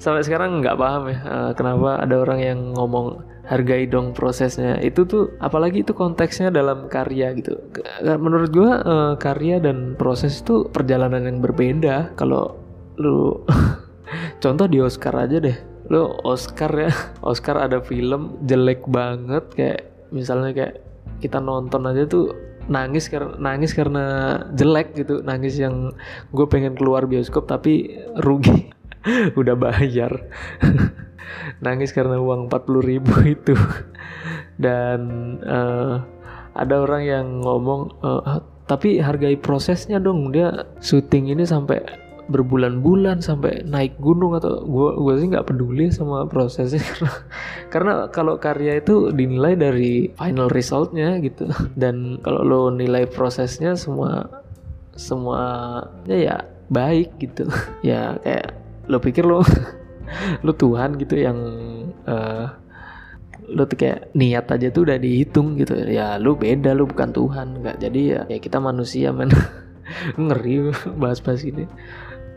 sampai 0.00 0.24
sekarang 0.24 0.64
nggak 0.64 0.80
paham 0.80 1.12
ya 1.12 1.18
uh, 1.22 1.50
kenapa 1.52 2.00
ada 2.00 2.16
orang 2.16 2.40
yang 2.40 2.60
ngomong 2.72 3.20
hargai 3.50 3.90
dong 3.90 4.14
prosesnya. 4.14 4.78
Itu 4.78 5.02
tuh 5.10 5.34
apalagi 5.42 5.82
itu 5.82 5.90
konteksnya 5.90 6.54
dalam 6.54 6.86
karya 6.86 7.34
gitu. 7.34 7.58
Menurut 8.06 8.54
gua 8.54 8.70
uh, 8.80 9.12
karya 9.18 9.58
dan 9.58 9.98
proses 9.98 10.38
itu 10.38 10.70
perjalanan 10.70 11.26
yang 11.26 11.42
berbeda. 11.42 12.14
Kalau 12.14 12.54
lu 12.94 13.42
contoh 14.42 14.70
di 14.70 14.78
Oscar 14.78 15.26
aja 15.26 15.42
deh. 15.42 15.58
Lu 15.90 16.06
Oscar 16.22 16.70
ya 16.78 16.94
Oscar 17.30 17.58
ada 17.58 17.82
film 17.82 18.38
jelek 18.46 18.86
banget 18.86 19.44
kayak 19.58 19.80
misalnya 20.14 20.54
kayak 20.54 20.74
kita 21.18 21.42
nonton 21.42 21.90
aja 21.90 22.06
tuh 22.06 22.30
nangis 22.70 23.10
karena 23.10 23.34
nangis 23.42 23.74
karena 23.74 24.04
jelek 24.54 24.94
gitu. 24.94 25.26
Nangis 25.26 25.58
yang 25.58 25.90
gue 26.30 26.46
pengen 26.46 26.78
keluar 26.78 27.10
bioskop 27.10 27.50
tapi 27.50 27.98
rugi 28.22 28.70
udah 29.40 29.56
bayar. 29.56 30.12
Nangis 31.64 31.92
karena 31.92 32.20
uang 32.20 32.48
40 32.52 32.90
ribu 32.90 33.14
itu. 33.24 33.54
Dan 34.60 35.00
uh, 35.44 36.04
ada 36.52 36.74
orang 36.82 37.02
yang 37.04 37.26
ngomong 37.40 37.96
uh, 38.04 38.42
tapi 38.68 39.00
hargai 39.00 39.38
prosesnya 39.40 39.98
dong. 39.98 40.30
Dia 40.34 40.68
syuting 40.82 41.32
ini 41.32 41.44
sampai 41.46 41.80
berbulan-bulan 42.30 43.18
sampai 43.18 43.66
naik 43.66 43.98
gunung 43.98 44.38
atau 44.38 44.62
gua 44.62 44.94
gua 44.94 45.18
sih 45.18 45.26
nggak 45.26 45.50
peduli 45.50 45.90
sama 45.90 46.30
prosesnya. 46.30 46.78
Karena 46.78 47.12
karena 47.72 47.94
kalau 48.14 48.34
karya 48.38 48.78
itu 48.78 49.10
dinilai 49.10 49.58
dari 49.58 50.14
final 50.14 50.46
resultnya 50.46 51.18
gitu. 51.18 51.50
Dan 51.74 52.22
kalau 52.22 52.46
lo 52.46 52.62
nilai 52.70 53.10
prosesnya 53.10 53.74
semua 53.74 54.30
semuanya 54.94 56.16
ya 56.16 56.36
baik 56.70 57.18
gitu. 57.18 57.50
Ya 57.82 58.14
kayak 58.22 58.60
lo 58.90 58.98
pikir 58.98 59.22
lo 59.22 59.46
lu 60.44 60.52
Tuhan 60.52 60.98
gitu 60.98 61.14
yang 61.14 61.38
uh, 62.10 62.50
lu 63.50 63.66
tuh 63.66 63.76
kayak 63.78 64.14
niat 64.14 64.46
aja 64.46 64.70
tuh 64.70 64.86
udah 64.86 64.98
dihitung 64.98 65.58
gitu. 65.58 65.74
Ya 65.90 66.16
lu 66.16 66.38
beda 66.38 66.74
lu 66.74 66.86
bukan 66.86 67.10
Tuhan 67.10 67.62
nggak. 67.62 67.82
Jadi 67.82 68.00
ya 68.14 68.20
ya 68.30 68.38
kita 68.38 68.62
manusia 68.62 69.10
men. 69.10 69.30
Ngeri 70.14 70.70
bahas-bahas 70.94 71.42
ini 71.42 71.66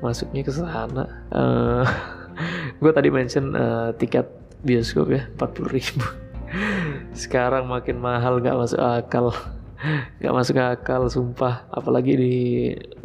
masuknya 0.01 0.41
ke 0.41 0.51
sana. 0.51 1.05
Uh, 1.29 1.85
eh, 1.85 1.87
gue 2.81 2.91
tadi 2.91 3.13
mention 3.13 3.53
uh, 3.53 3.93
tiket 3.93 4.25
bioskop 4.65 5.13
ya 5.13 5.29
40 5.37 5.69
ribu. 5.69 6.05
Sekarang 7.13 7.69
makin 7.69 8.01
mahal 8.01 8.41
nggak 8.41 8.57
masuk 8.57 8.81
akal. 8.81 9.29
Nggak 10.17 10.33
masuk 10.33 10.57
akal 10.57 11.01
sumpah. 11.13 11.69
Apalagi 11.69 12.13
di 12.17 12.35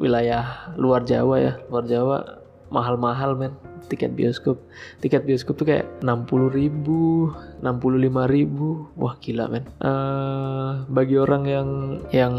wilayah 0.01 0.73
luar 0.81 1.05
Jawa 1.05 1.37
ya 1.45 1.53
luar 1.69 1.85
Jawa 1.85 2.38
mahal-mahal 2.69 3.35
men. 3.35 3.53
Tiket 3.89 4.13
bioskop. 4.13 4.61
Tiket 5.01 5.25
bioskop 5.25 5.57
tuh 5.57 5.67
kayak 5.69 5.87
60 6.05 6.53
ribu 6.53 7.33
65 7.65 8.29
ribu. 8.29 8.89
Wah 8.95 9.17
gila 9.17 9.49
men. 9.49 9.65
Uh, 9.81 10.85
bagi 10.93 11.17
orang 11.17 11.45
yang 11.49 11.69
yang 12.13 12.35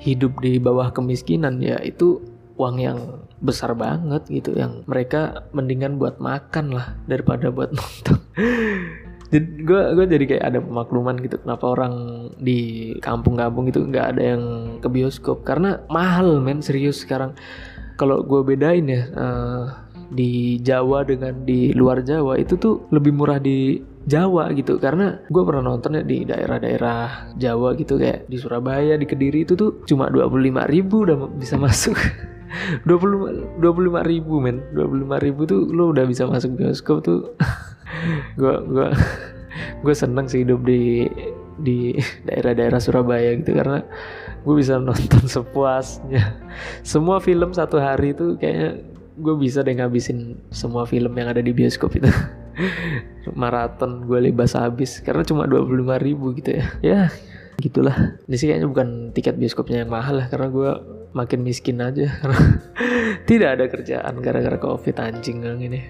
hidup 0.00 0.40
di 0.40 0.56
bawah 0.56 0.92
kemiskinan 0.92 1.60
ya 1.60 1.76
itu 1.84 2.24
uang 2.56 2.76
yang 2.80 2.98
besar 3.44 3.76
banget 3.76 4.24
gitu. 4.32 4.56
Yang 4.56 4.88
mereka 4.88 5.44
mendingan 5.52 6.00
buat 6.00 6.16
makan 6.16 6.72
lah 6.72 6.96
daripada 7.04 7.52
buat 7.52 7.70
nonton. 7.76 8.18
Jadi 9.26 9.66
gue 9.66 9.82
gue 9.98 10.06
jadi 10.06 10.24
kayak 10.24 10.44
ada 10.54 10.58
pemakluman 10.62 11.18
gitu 11.18 11.42
kenapa 11.42 11.74
orang 11.74 11.94
di 12.38 12.94
kampung-kampung 13.02 13.66
itu 13.66 13.82
nggak 13.82 14.16
ada 14.16 14.22
yang 14.22 14.42
ke 14.78 14.88
bioskop. 14.88 15.42
Karena 15.42 15.82
mahal 15.90 16.38
men 16.38 16.62
serius 16.62 17.02
sekarang 17.02 17.34
kalau 17.96 18.22
gue 18.22 18.40
bedain 18.44 18.86
ya 18.86 19.02
uh, 19.16 19.64
di 20.12 20.62
Jawa 20.62 21.02
dengan 21.02 21.42
di 21.42 21.74
luar 21.74 22.04
Jawa 22.06 22.38
itu 22.38 22.54
tuh 22.54 22.86
lebih 22.94 23.16
murah 23.16 23.42
di 23.42 23.80
Jawa 24.06 24.54
gitu. 24.54 24.78
Karena 24.78 25.18
gue 25.26 25.42
pernah 25.42 25.74
nonton 25.74 25.98
ya 25.98 26.02
di 26.06 26.22
daerah-daerah 26.22 27.34
Jawa 27.40 27.74
gitu 27.74 27.98
kayak 27.98 28.30
di 28.30 28.36
Surabaya 28.38 28.94
di 28.94 29.06
Kediri 29.08 29.42
itu 29.42 29.58
tuh 29.58 29.82
cuma 29.88 30.06
25 30.12 30.70
ribu 30.70 31.02
udah 31.02 31.16
bisa 31.34 31.58
masuk. 31.58 31.98
20 32.86 33.58
25 33.58 34.06
ribu 34.06 34.38
men. 34.38 34.62
25 34.72 35.26
ribu 35.26 35.40
tuh 35.44 35.66
lo 35.74 35.90
udah 35.90 36.06
bisa 36.06 36.28
masuk 36.30 36.54
bioskop 36.54 37.02
tuh. 37.02 37.34
Gue 38.38 38.54
gue 38.70 38.88
gue 39.82 39.94
seneng 39.96 40.28
sih 40.30 40.44
hidup 40.44 40.62
di 40.62 41.08
di 41.56 41.96
daerah-daerah 42.28 42.80
Surabaya 42.80 43.32
gitu 43.36 43.56
karena 43.56 43.80
gue 44.44 44.54
bisa 44.54 44.76
nonton 44.76 45.24
sepuasnya. 45.36 46.36
Semua 46.84 47.18
film 47.18 47.52
satu 47.56 47.80
hari 47.80 48.12
itu 48.12 48.36
kayaknya 48.36 48.84
gue 49.16 49.34
bisa 49.40 49.64
deh 49.64 49.72
ngabisin 49.72 50.36
semua 50.52 50.84
film 50.84 51.12
yang 51.16 51.32
ada 51.32 51.40
di 51.40 51.50
bioskop 51.50 51.96
itu. 51.96 52.08
Maraton 53.40 54.06
gue 54.06 54.30
lebas 54.30 54.56
habis 54.56 55.00
karena 55.02 55.26
cuma 55.26 55.48
25 55.48 56.06
ribu 56.06 56.36
gitu 56.36 56.56
ya. 56.56 56.66
Ya 56.84 57.00
gitulah. 57.56 58.20
Ini 58.28 58.36
sih 58.36 58.46
kayaknya 58.52 58.68
bukan 58.68 58.88
tiket 59.16 59.40
bioskopnya 59.40 59.84
yang 59.84 59.92
mahal 59.92 60.20
lah 60.20 60.28
karena 60.28 60.48
gue 60.52 60.70
makin 61.16 61.40
miskin 61.40 61.80
aja. 61.80 62.06
Karena 62.20 62.40
tidak 63.28 63.48
ada 63.56 63.64
kerjaan 63.72 64.14
gara-gara 64.20 64.58
covid 64.60 64.96
anjing 65.00 65.40
ini 65.42 65.80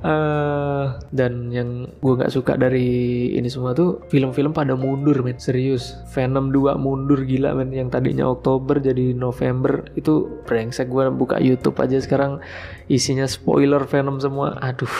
Uh, 0.00 0.96
dan 1.12 1.52
yang 1.52 1.84
gue 2.00 2.12
nggak 2.16 2.32
suka 2.32 2.56
dari 2.56 3.28
ini 3.36 3.52
semua 3.52 3.76
tuh 3.76 4.00
film-film 4.08 4.56
pada 4.56 4.72
mundur 4.76 5.20
men. 5.20 5.36
Serius. 5.36 5.96
Venom 6.16 6.48
2 6.52 6.80
mundur 6.80 7.24
gila 7.24 7.52
men. 7.52 7.72
Yang 7.72 8.00
tadinya 8.00 8.28
Oktober 8.32 8.80
jadi 8.80 9.12
November 9.12 9.84
itu 9.96 10.44
brengsek 10.48 10.88
gue 10.88 11.12
buka 11.12 11.36
YouTube 11.36 11.76
aja 11.80 12.00
sekarang. 12.00 12.40
Isinya 12.88 13.28
spoiler 13.28 13.84
Venom 13.84 14.20
semua. 14.20 14.56
Aduh 14.60 14.92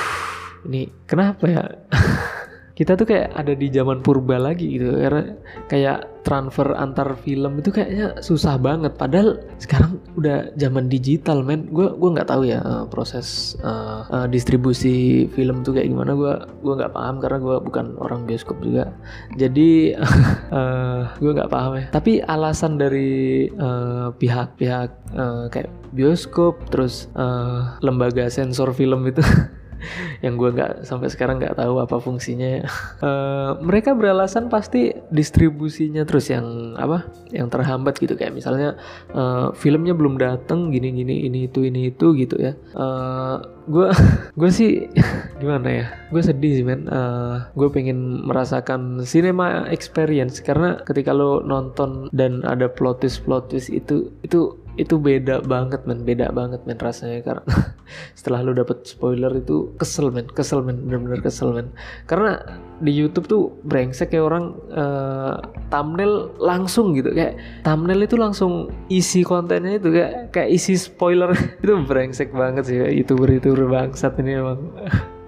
ini 0.68 0.92
kenapa 1.08 1.44
ya 1.48 1.64
kita 2.80 2.96
tuh 2.96 3.04
kayak 3.04 3.36
ada 3.36 3.52
di 3.52 3.68
zaman 3.68 4.00
purba 4.00 4.40
lagi 4.40 4.80
gitu 4.80 4.88
karena 4.96 5.36
kayak 5.68 6.24
transfer 6.24 6.72
antar 6.76 7.12
film 7.20 7.60
itu 7.60 7.68
kayaknya 7.68 8.16
susah 8.24 8.56
banget. 8.56 8.96
Padahal 8.96 9.36
sekarang 9.60 10.00
udah 10.16 10.48
zaman 10.56 10.88
digital 10.88 11.44
men. 11.44 11.68
Gue 11.68 11.92
gue 11.92 12.10
nggak 12.16 12.32
tahu 12.32 12.48
ya 12.48 12.64
uh, 12.64 12.88
proses 12.88 13.52
uh, 13.60 14.08
uh, 14.08 14.26
distribusi 14.32 15.28
film 15.36 15.60
tuh 15.60 15.76
kayak 15.76 15.92
gimana. 15.92 16.16
Gue 16.16 16.32
gue 16.64 16.74
nggak 16.80 16.96
paham 16.96 17.20
karena 17.20 17.38
gue 17.44 17.56
bukan 17.68 17.86
orang 18.00 18.24
bioskop 18.24 18.56
juga. 18.64 18.88
Jadi 19.36 19.92
uh, 20.56 21.12
gue 21.20 21.32
nggak 21.36 21.52
paham 21.52 21.84
ya. 21.84 21.86
Tapi 21.92 22.24
alasan 22.24 22.80
dari 22.80 23.44
pihak-pihak 24.16 24.90
uh, 25.12 25.20
uh, 25.20 25.44
kayak 25.52 25.68
bioskop 25.92 26.56
terus 26.72 27.12
uh, 27.12 27.76
lembaga 27.84 28.32
sensor 28.32 28.72
film 28.72 29.04
itu 29.04 29.20
yang 30.24 30.36
gue 30.36 30.50
nggak 30.52 30.84
sampai 30.84 31.08
sekarang 31.12 31.40
nggak 31.40 31.56
tahu 31.58 31.80
apa 31.80 31.96
fungsinya 32.00 32.64
uh, 33.02 33.58
mereka 33.66 33.96
beralasan 33.96 34.52
pasti 34.52 34.92
distribusinya 35.10 36.04
terus 36.04 36.30
yang 36.30 36.76
apa 36.76 37.06
yang 37.34 37.48
terhambat 37.48 37.98
gitu. 37.98 38.14
Kayak 38.14 38.36
misalnya 38.36 38.78
uh, 39.14 39.52
filmnya 39.56 39.96
belum 39.96 40.20
datang 40.20 40.70
gini 40.70 40.92
gini 40.92 41.26
ini 41.26 41.46
itu 41.48 41.64
ini 41.64 41.90
itu 41.92 42.12
gitu 42.16 42.36
ya. 42.38 42.52
Gue 43.70 43.88
uh, 43.88 43.98
gue 44.36 44.50
sih 44.50 44.88
gimana 45.40 45.68
ya? 45.68 45.86
Gue 46.10 46.22
sedih 46.24 46.52
sih 46.60 46.64
men. 46.66 46.86
Uh, 46.90 47.44
gue 47.56 47.68
pengen 47.72 48.24
merasakan 48.26 49.02
cinema 49.04 49.66
experience. 49.70 50.42
Karena 50.42 50.80
ketika 50.84 51.14
lo 51.14 51.40
nonton 51.44 52.10
dan 52.14 52.42
ada 52.44 52.66
plot 52.70 53.02
twist 53.02 53.22
plot 53.24 53.50
twist 53.52 53.70
itu 53.70 54.10
itu 54.24 54.56
itu 54.80 54.96
beda 54.96 55.44
banget 55.44 55.84
men. 55.84 56.02
Beda 56.08 56.32
banget 56.32 56.64
men 56.64 56.80
rasanya. 56.80 57.20
Karena 57.20 57.44
setelah 58.18 58.40
lu 58.40 58.56
dapet 58.56 58.88
spoiler 58.88 59.30
itu 59.36 59.76
kesel 59.76 60.08
men. 60.08 60.26
Kesel 60.32 60.64
men. 60.64 60.80
Bener-bener 60.88 61.20
kesel 61.20 61.52
men. 61.52 61.68
Karena 62.08 62.40
di 62.80 62.92
YouTube 62.96 63.28
tuh 63.28 63.42
brengsek 63.68 64.16
kayak 64.16 64.24
orang 64.24 64.56
uh, 64.72 65.36
thumbnail 65.68 66.32
langsung 66.40 66.96
gitu. 66.96 67.12
Kayak 67.12 67.36
thumbnail 67.62 68.00
itu 68.08 68.16
langsung 68.16 68.72
isi 68.88 69.20
kontennya 69.20 69.76
itu 69.76 69.92
kayak 69.92 70.32
kayak 70.32 70.50
isi 70.56 70.80
spoiler. 70.80 71.30
Itu 71.62 71.76
brengsek 71.84 72.32
banget 72.32 72.72
sih 72.72 72.80
youtuber 72.80 73.28
youtuber 73.28 73.68
bangsat 73.68 74.16
ini 74.18 74.40
emang 74.40 74.72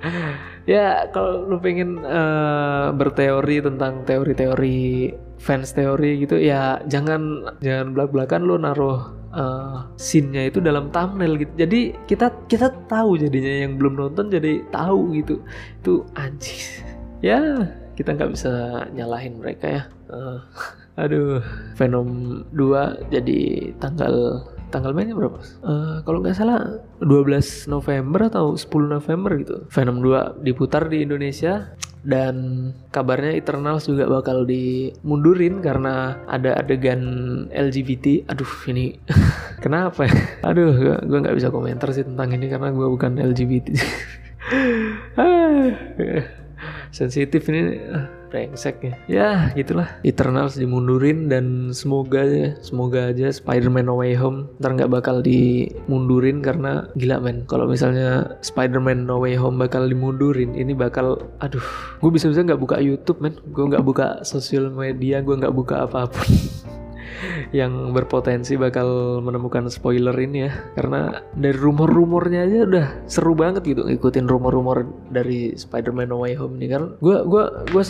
ya 0.68 1.10
kalau 1.10 1.46
lu 1.50 1.58
pengen 1.58 2.02
uh, 2.06 2.94
berteori 2.94 3.58
tentang 3.62 4.06
teori-teori 4.06 5.10
fans 5.42 5.74
teori 5.74 6.22
gitu 6.22 6.38
ya 6.38 6.78
jangan 6.86 7.50
jangan 7.58 7.94
belak-belakan 7.98 8.40
lu 8.46 8.56
naruh 8.62 9.22
uh, 9.32 9.88
scene-nya 9.96 10.52
itu 10.52 10.60
dalam 10.60 10.92
thumbnail 10.92 11.40
gitu. 11.40 11.52
Jadi 11.56 11.80
kita 12.06 12.30
kita 12.46 12.70
tahu 12.86 13.18
jadinya 13.18 13.66
yang 13.66 13.80
belum 13.80 13.98
nonton 13.98 14.28
jadi 14.30 14.62
tahu 14.70 15.18
gitu. 15.18 15.42
Itu 15.82 16.06
anjing. 16.14 16.62
Ya, 17.22 17.38
kita 17.94 18.18
nggak 18.18 18.34
bisa 18.34 18.82
nyalahin 18.98 19.38
mereka 19.38 19.66
ya. 19.70 19.82
Uh, 20.10 20.42
aduh, 21.02 21.38
Venom 21.78 22.42
2 22.50 23.14
jadi 23.14 23.70
tanggal 23.78 24.42
tanggal 24.72 24.96
mainnya 24.96 25.12
berapa? 25.12 25.38
Uh, 25.60 26.00
kalau 26.02 26.24
nggak 26.24 26.34
salah 26.34 26.80
12 27.04 27.68
November 27.68 28.32
atau 28.32 28.56
10 28.56 28.66
November 28.88 29.36
gitu. 29.36 29.68
Venom 29.68 30.00
2 30.00 30.40
diputar 30.40 30.88
di 30.88 31.04
Indonesia 31.04 31.76
dan 32.02 32.34
kabarnya 32.90 33.38
Eternals 33.38 33.86
juga 33.86 34.10
bakal 34.10 34.42
dimundurin 34.42 35.62
karena 35.62 36.18
ada 36.26 36.58
adegan 36.58 37.00
LGBT. 37.54 38.26
Aduh 38.26 38.52
ini 38.72 38.98
kenapa 39.64 40.08
ya? 40.08 40.16
Aduh 40.42 40.98
gue 41.04 41.18
nggak 41.22 41.36
bisa 41.36 41.54
komentar 41.54 41.92
sih 41.94 42.02
tentang 42.02 42.34
ini 42.34 42.50
karena 42.50 42.74
gue 42.74 42.88
bukan 42.88 43.20
LGBT. 43.20 43.68
Sensitif 46.92 47.44
ini 47.48 47.78
brengsek 48.32 48.80
ya. 48.80 48.94
Ya 49.04 49.30
gitulah. 49.52 50.00
Eternals 50.00 50.56
dimundurin 50.56 51.28
dan 51.28 51.76
semoga 51.76 52.24
ya 52.24 52.56
semoga 52.64 53.12
aja 53.12 53.28
Spider-Man 53.28 53.92
No 53.92 54.00
Way 54.00 54.16
Home 54.16 54.48
ntar 54.56 54.72
nggak 54.72 54.88
bakal 54.88 55.20
dimundurin 55.20 56.40
karena 56.40 56.88
gila 56.96 57.20
men. 57.20 57.44
Kalau 57.44 57.68
misalnya 57.68 58.40
Spider-Man 58.40 59.04
No 59.04 59.20
Way 59.20 59.36
Home 59.36 59.60
bakal 59.60 59.84
dimundurin 59.84 60.56
ini 60.56 60.72
bakal 60.72 61.20
aduh 61.44 61.62
gue 62.00 62.10
bisa-bisa 62.10 62.40
nggak 62.40 62.58
buka 62.64 62.80
YouTube 62.80 63.20
men. 63.20 63.36
Gue 63.52 63.68
nggak 63.68 63.84
buka 63.84 64.24
sosial 64.24 64.72
media 64.72 65.20
gue 65.20 65.36
nggak 65.36 65.52
buka 65.52 65.84
apa 65.84 66.08
pun 66.08 66.24
yang 67.50 67.92
berpotensi 67.96 68.54
bakal 68.60 69.20
menemukan 69.24 69.66
spoiler 69.72 70.14
ini 70.20 70.48
ya. 70.48 70.52
Karena 70.76 71.22
dari 71.34 71.56
rumor-rumornya 71.56 72.40
aja 72.46 72.58
udah 72.68 72.86
seru 73.10 73.32
banget 73.34 73.66
gitu 73.66 73.86
ngikutin 73.86 74.26
rumor-rumor 74.28 74.86
dari 75.10 75.56
Spider-Man 75.56 76.08
No 76.12 76.22
Way 76.22 76.34
Home 76.38 76.60
ini. 76.60 76.66
Kan 76.70 76.96
gue 77.00 77.18
gue 77.26 77.44
gue 77.72 77.82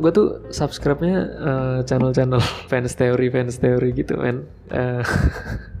gue 0.00 0.10
tuh 0.12 0.28
subscribe-nya 0.52 1.16
uh, 1.40 1.78
channel-channel 1.84 2.42
fans 2.70 2.92
teori 2.94 3.26
fans 3.32 3.56
teori 3.58 3.90
gitu 3.96 4.20
men. 4.20 4.46
Uh, 4.70 5.02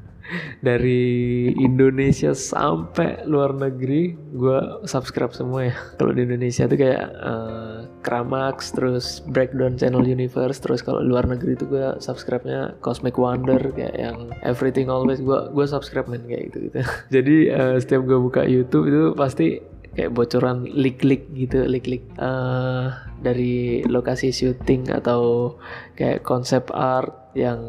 dari 0.60 1.50
Indonesia 1.58 2.32
sampai 2.32 3.24
luar 3.26 3.54
negeri 3.56 4.14
gue 4.16 4.60
subscribe 4.86 5.34
semua 5.34 5.70
ya. 5.70 5.74
Kalau 5.96 6.12
di 6.14 6.24
Indonesia 6.24 6.66
tuh 6.66 6.78
kayak 6.78 7.04
uh, 7.20 7.78
Kramax 8.00 8.72
terus 8.72 9.20
Breakdown 9.28 9.76
Channel 9.76 10.04
Universe 10.04 10.62
terus 10.62 10.80
kalau 10.80 11.04
luar 11.04 11.28
negeri 11.28 11.54
itu 11.54 11.68
gue 11.68 11.98
subscribe-nya 12.00 12.80
Cosmic 12.80 13.20
Wonder 13.20 13.60
kayak 13.74 13.96
yang 13.96 14.32
Everything 14.46 14.88
Always. 14.88 15.20
Gue 15.20 15.50
gue 15.52 15.66
subscribe 15.66 16.08
men 16.08 16.24
kayak 16.26 16.52
gitu 16.52 16.58
gitu 16.70 16.78
jadi 17.14 17.36
uh, 17.54 17.76
setiap 17.78 18.02
gue 18.06 18.18
buka 18.18 18.42
YouTube 18.46 18.88
itu 18.88 19.02
pasti 19.14 19.60
kayak 19.94 20.14
bocoran 20.14 20.66
leak-leak 20.66 21.30
gitu 21.34 21.66
leak-leak 21.66 22.06
uh, 22.18 22.94
dari 23.20 23.82
lokasi 23.86 24.30
syuting 24.30 24.88
atau 24.90 25.54
kayak 25.98 26.22
konsep 26.22 26.70
art 26.70 27.12
yang 27.34 27.60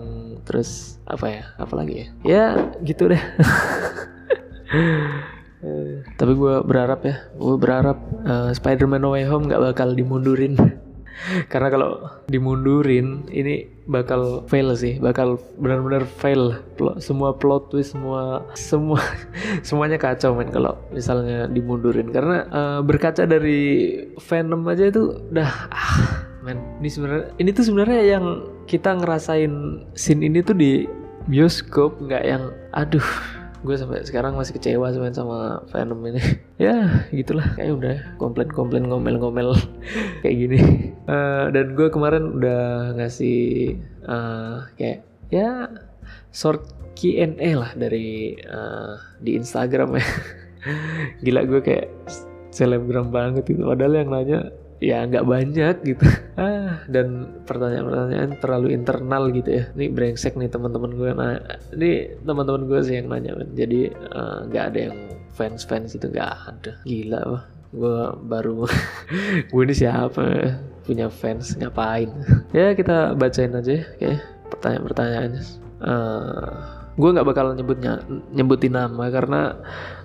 terus 0.46 1.02
apa 1.06 1.26
ya 1.30 1.44
apa 1.58 1.74
lagi 1.78 1.94
ya? 1.94 2.08
Ya 2.26 2.46
gitu 2.82 3.10
deh. 3.10 3.22
Uh, 5.62 6.02
tapi 6.20 6.34
gue 6.34 6.56
berharap 6.66 7.06
ya 7.06 7.16
gue 7.38 7.56
berharap 7.58 7.98
uh, 8.26 8.50
Spider-Man 8.54 9.02
No 9.06 9.14
Way 9.14 9.30
Home 9.30 9.46
nggak 9.50 9.62
bakal 9.74 9.94
dimundurin 9.94 10.81
karena 11.48 11.70
kalau 11.70 11.92
dimundurin 12.28 13.30
ini 13.30 13.70
bakal 13.86 14.46
fail 14.48 14.74
sih. 14.74 14.98
Bakal 14.98 15.38
benar-benar 15.60 16.08
fail. 16.08 16.58
Plot, 16.78 17.04
semua 17.04 17.36
plot 17.36 17.70
twist 17.70 17.94
semua 17.94 18.46
semua 18.58 19.02
semuanya 19.68 19.98
kacau 20.02 20.34
men 20.34 20.50
kalau 20.50 20.78
misalnya 20.90 21.46
dimundurin. 21.52 22.10
Karena 22.10 22.48
uh, 22.50 22.80
berkaca 22.82 23.28
dari 23.28 23.94
Venom 24.18 24.66
aja 24.66 24.90
itu 24.90 25.22
udah 25.32 25.50
ah, 25.70 26.26
men. 26.42 26.60
Ini 26.82 26.90
sebenarnya 26.90 27.26
ini 27.38 27.50
tuh 27.54 27.66
sebenarnya 27.68 28.02
yang 28.18 28.26
kita 28.66 28.96
ngerasain 28.98 29.86
scene 29.94 30.26
ini 30.26 30.40
tuh 30.42 30.56
di 30.56 30.88
bioskop 31.30 32.02
nggak 32.02 32.24
yang 32.26 32.50
aduh 32.74 33.06
gue 33.62 33.76
sampai 33.78 34.02
sekarang 34.02 34.34
masih 34.34 34.58
kecewa 34.58 34.90
sebenarnya 34.90 35.22
sama 35.22 35.62
Venom 35.70 36.02
ini. 36.10 36.22
Ya 36.62 37.10
gitulah. 37.10 37.58
Kayak 37.58 37.74
udah 37.82 37.98
komplain-komplain 38.22 38.86
ngomel-ngomel 38.86 39.58
kayak 40.22 40.36
gini. 40.38 40.60
Uh, 41.10 41.50
dan 41.50 41.74
gue 41.74 41.90
kemarin 41.90 42.38
udah 42.38 42.94
ngasih 42.98 43.74
uh, 44.06 44.70
kayak 44.78 45.02
ya 45.34 45.74
short 46.30 46.62
Q&A 46.94 47.58
lah 47.58 47.74
dari 47.74 48.38
uh, 48.46 48.98
di 49.18 49.38
Instagram 49.38 49.98
ya. 49.98 50.06
Gila 51.26 51.42
gue 51.50 51.62
kayak 51.66 51.90
selebgram 52.54 53.10
banget 53.10 53.48
itu 53.50 53.66
padahal 53.66 54.06
yang 54.06 54.10
nanya 54.14 54.40
ya 54.82 55.06
nggak 55.06 55.26
banyak 55.30 55.76
gitu. 55.86 56.06
Ah 56.42 56.82
dan 56.90 57.38
pertanyaan-pertanyaan 57.46 58.42
terlalu 58.42 58.74
internal 58.74 59.30
gitu 59.30 59.62
ya. 59.62 59.64
Ini 59.78 59.94
brengsek 59.94 60.34
nih 60.34 60.50
teman-teman 60.50 60.92
gue 60.98 61.12
nah 61.14 61.38
ini 61.78 62.18
teman-teman 62.26 62.66
gue 62.66 62.80
sih 62.82 62.98
yang 62.98 63.14
nanya 63.14 63.38
kan 63.38 63.48
jadi 63.54 63.94
eh, 63.94 64.38
nggak 64.50 64.64
uh, 64.66 64.70
ada 64.74 64.80
yang 64.90 64.98
fans 65.38 65.62
fans 65.64 65.94
itu 65.94 66.10
nggak 66.10 66.30
ada. 66.50 66.72
Gila 66.84 67.22
wah 67.30 67.44
gue 67.72 68.00
baru 68.28 68.68
gue 69.54 69.62
ini 69.64 69.76
siapa 69.78 70.58
punya 70.82 71.08
fans 71.14 71.54
ngapain? 71.62 72.10
Ya 72.58 72.74
kita 72.74 73.14
bacain 73.14 73.54
aja 73.54 73.86
ya 74.02 74.14
pertanyaan-pertanyaannya. 74.50 75.44
Uh, 75.82 76.82
gue 76.98 77.10
nggak 77.14 77.28
bakal 77.28 77.54
nyebutnya 77.54 78.02
nyebutin 78.34 78.76
nama 78.76 79.14
karena 79.14 79.42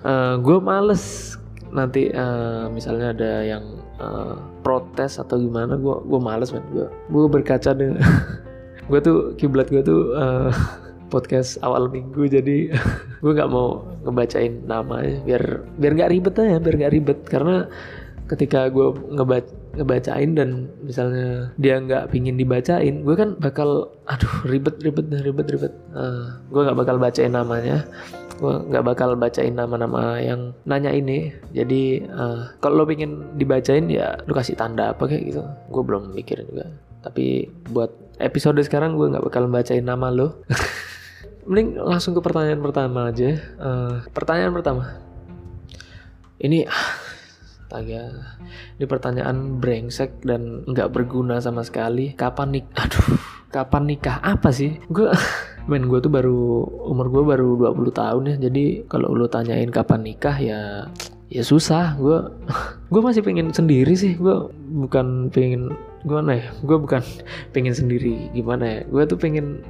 uh, 0.05 0.37
gue 0.39 0.57
males 0.61 1.35
nanti 1.69 2.07
uh, 2.13 2.71
misalnya 2.71 3.11
ada 3.11 3.31
yang 3.43 3.63
uh, 4.01 4.37
protes 4.61 5.17
atau 5.21 5.37
gimana 5.37 5.77
gue 5.77 5.95
gue 6.05 6.19
males 6.19 6.49
banget 6.53 6.67
gue 6.73 6.87
gue 6.89 7.25
berkaca 7.29 7.71
dengan 7.73 8.01
gue 8.89 8.99
tuh 9.03 9.17
kiblat 9.35 9.67
gue 9.67 9.83
tuh 9.83 10.15
uh, 10.15 10.51
podcast 11.13 11.55
awal 11.63 11.87
minggu 11.87 12.27
jadi 12.27 12.71
gue 13.23 13.31
nggak 13.31 13.51
mau 13.51 13.83
ngebacain 14.03 14.63
namanya 14.67 15.17
biar 15.23 15.43
biar 15.79 15.91
nggak 15.95 16.11
ribet 16.11 16.35
aja 16.39 16.59
biar 16.59 16.75
nggak 16.83 16.93
ribet. 16.93 17.19
Karena 17.27 17.65
ketika 18.27 18.67
gue 18.67 18.91
ngebaca 19.15 19.51
ngebacain 19.77 20.33
dan 20.33 20.67
misalnya 20.81 21.53
dia 21.61 21.77
nggak 21.77 22.09
pingin 22.09 22.33
dibacain 22.33 23.05
gue 23.05 23.15
kan 23.15 23.37
bakal 23.37 23.93
aduh 24.09 24.35
ribet 24.49 24.75
ribet 24.83 25.07
ribet 25.23 25.47
ribet. 25.47 25.73
Uh, 25.95 26.35
gue 26.51 26.61
nggak 26.65 26.77
bakal 26.77 26.95
bacain 26.99 27.31
namanya 27.31 27.87
gue 28.37 28.53
nggak 28.69 28.85
bakal 28.85 29.17
bacain 29.17 29.57
nama-nama 29.57 30.21
yang 30.21 30.53
nanya 30.63 30.93
ini 30.93 31.33
jadi 31.51 32.05
uh, 32.07 32.39
kalau 32.61 32.81
lo 32.81 32.85
pengen 32.85 33.33
dibacain 33.35 33.89
ya 33.89 34.17
lo 34.29 34.33
kasih 34.37 34.53
tanda 34.53 34.93
apa 34.93 35.09
kayak 35.09 35.23
gitu 35.33 35.43
gue 35.43 35.83
belum 35.83 36.13
mikirin 36.13 36.47
juga 36.49 36.69
tapi 37.01 37.49
buat 37.73 37.89
episode 38.21 38.61
sekarang 38.61 38.93
gue 38.93 39.09
nggak 39.09 39.25
bakal 39.25 39.49
bacain 39.49 39.85
nama 39.85 40.13
lo 40.13 40.41
mending 41.49 41.79
langsung 41.81 42.13
ke 42.13 42.21
pertanyaan 42.21 42.61
pertama 42.61 43.09
aja 43.09 43.41
uh, 43.57 44.05
pertanyaan 44.13 44.53
pertama 44.53 44.83
ini 46.37 46.65
Astaga, 47.67 48.31
ini 48.79 48.87
pertanyaan 48.87 49.59
brengsek 49.59 50.23
dan 50.23 50.63
nggak 50.63 50.87
berguna 50.87 51.43
sama 51.43 51.67
sekali. 51.67 52.15
Kapan 52.15 52.55
nik? 52.55 52.71
Aduh, 52.79 53.19
kapan 53.51 53.83
nikah? 53.91 54.23
Apa 54.23 54.55
sih? 54.55 54.79
Gue 54.87 55.11
men 55.67 55.91
gue 55.91 55.99
tuh 55.99 56.11
baru 56.11 56.63
umur 56.87 57.11
gue 57.11 57.23
baru 57.23 57.49
20 57.75 57.91
tahun 57.91 58.23
ya. 58.33 58.35
Jadi 58.49 58.87
kalau 58.87 59.11
lu 59.11 59.27
tanyain 59.27 59.69
kapan 59.69 60.01
nikah 60.03 60.37
ya 60.39 60.87
ya 61.27 61.43
susah. 61.43 61.99
Gue 61.99 62.23
gue 62.91 63.01
masih 63.03 63.21
pengen 63.21 63.51
sendiri 63.51 63.93
sih. 63.93 64.15
Gue 64.15 64.47
bukan 64.73 65.27
pengen 65.29 65.75
gue 66.07 66.19
ya? 66.31 66.47
Gue 66.63 66.77
bukan 66.79 67.03
pengen 67.53 67.75
sendiri. 67.75 68.31
Gimana 68.31 68.65
ya? 68.65 68.79
Gue 68.87 69.03
tuh 69.03 69.19
pengen 69.19 69.61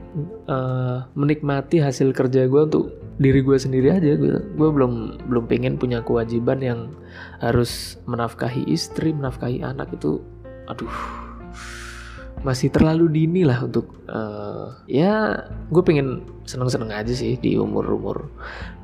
uh, 0.45 1.03
menikmati 1.17 1.81
hasil 1.81 2.13
kerja 2.13 2.45
gue 2.45 2.61
untuk 2.61 2.93
diri 3.17 3.41
gue 3.41 3.57
sendiri 3.57 3.89
aja. 3.91 4.13
Gue 4.15 4.37
gue 4.39 4.69
belum 4.69 5.25
belum 5.27 5.45
pengen 5.49 5.81
punya 5.81 6.05
kewajiban 6.05 6.61
yang 6.61 6.79
harus 7.41 7.97
menafkahi 8.05 8.69
istri 8.69 9.11
menafkahi 9.11 9.65
anak 9.65 9.89
itu. 9.97 10.21
Aduh 10.69 11.26
masih 12.45 12.69
terlalu 12.69 13.09
dini 13.09 13.41
lah 13.41 13.65
untuk 13.65 14.05
uh, 14.09 14.83
ya 14.85 15.41
gue 15.73 15.83
pengen 15.83 16.25
seneng-seneng 16.45 16.93
aja 16.93 17.13
sih 17.13 17.35
di 17.37 17.57
umur-umur 17.57 18.29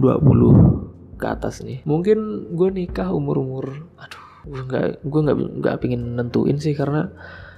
20 0.02 1.20
ke 1.22 1.26
atas 1.30 1.62
nih. 1.62 1.86
Mungkin 1.86 2.52
gue 2.58 2.70
nikah 2.74 3.14
umur-umur 3.14 3.88
aduh 4.00 4.24
gue 4.44 4.62
nggak 4.68 4.88
gue 5.08 5.22
nggak 5.24 5.38
nggak 5.64 5.76
pengen 5.80 6.20
nentuin 6.20 6.60
sih 6.60 6.76
karena 6.76 7.08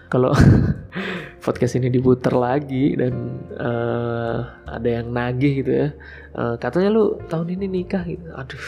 kalau 0.06 0.30
podcast 1.46 1.78
ini 1.78 1.90
diputar 1.90 2.34
lagi 2.38 2.94
dan 2.94 3.42
uh, 3.58 4.46
ada 4.70 4.90
yang 5.02 5.10
nagih 5.10 5.66
gitu 5.66 5.72
ya 5.74 5.88
uh, 6.38 6.56
katanya 6.62 6.94
lu 6.94 7.18
tahun 7.32 7.56
ini 7.58 7.66
nikah 7.82 8.04
gitu. 8.06 8.30
Aduh 8.36 8.66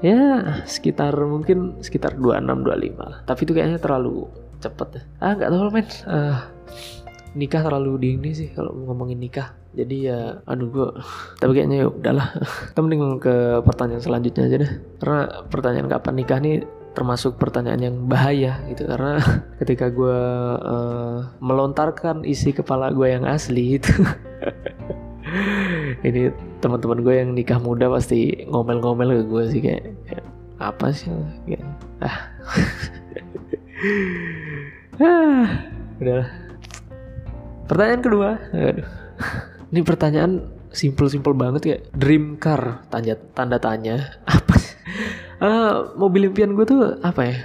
ya 0.00 0.20
sekitar 0.64 1.12
mungkin 1.28 1.78
sekitar 1.84 2.16
26 2.16 2.66
25 2.66 2.98
lah. 2.98 3.20
Tapi 3.22 3.40
itu 3.44 3.52
kayaknya 3.54 3.78
terlalu 3.78 4.47
cepet 4.58 4.88
ya. 4.98 5.02
Ah 5.22 5.32
nggak 5.34 5.50
tahu 5.50 5.70
men. 5.70 5.88
Uh, 6.06 6.38
nikah 7.36 7.60
terlalu 7.62 7.92
dini 8.00 8.30
sih 8.34 8.48
kalau 8.52 8.74
ngomongin 8.74 9.18
nikah. 9.20 9.54
Jadi 9.76 10.10
ya 10.10 10.42
aduh 10.48 10.68
gue 10.72 10.88
tapi 11.38 11.50
kayaknya 11.54 11.86
ya 11.86 11.88
udahlah. 11.88 12.28
Kita 12.72 12.80
mending 12.82 13.22
ke 13.22 13.62
pertanyaan 13.62 14.02
selanjutnya 14.02 14.42
aja 14.50 14.56
deh. 14.62 14.72
Karena 14.98 15.20
pertanyaan 15.46 15.88
kapan 15.90 16.14
nikah 16.18 16.38
nih 16.42 16.56
termasuk 16.96 17.38
pertanyaan 17.38 17.78
yang 17.78 17.96
bahaya 18.10 18.58
gitu. 18.66 18.88
Karena 18.88 19.22
ketika 19.62 19.86
gue 19.92 20.20
uh, 20.58 21.18
melontarkan 21.38 22.26
isi 22.26 22.50
kepala 22.50 22.90
gue 22.90 23.06
yang 23.06 23.22
asli 23.22 23.78
itu 23.78 23.92
ini 26.08 26.32
teman-teman 26.58 27.04
gue 27.04 27.14
yang 27.14 27.30
nikah 27.36 27.60
muda 27.60 27.86
pasti 27.92 28.48
ngomel-ngomel 28.48 29.22
ke 29.22 29.24
gue 29.28 29.44
sih 29.52 29.60
kayak, 29.62 29.84
kayak 30.08 30.24
apa 30.58 30.86
sih? 30.90 31.12
Kayak, 31.46 31.64
ah 32.02 32.18
ah, 35.06 35.46
udah. 36.02 36.26
Pertanyaan 37.70 38.02
kedua, 38.02 38.28
aduh. 38.50 38.88
Ini 39.70 39.80
pertanyaan 39.86 40.32
simple-simple 40.74 41.34
banget 41.38 41.62
ya. 41.62 41.76
Dream 41.94 42.34
car 42.40 42.82
tanda 42.90 43.14
tanda 43.36 43.62
tanya 43.62 44.18
apa? 44.26 44.54
Uh, 45.38 45.94
mobil 45.94 46.26
impian 46.26 46.58
gue 46.58 46.66
tuh 46.66 46.98
apa 47.06 47.22
ya? 47.30 47.36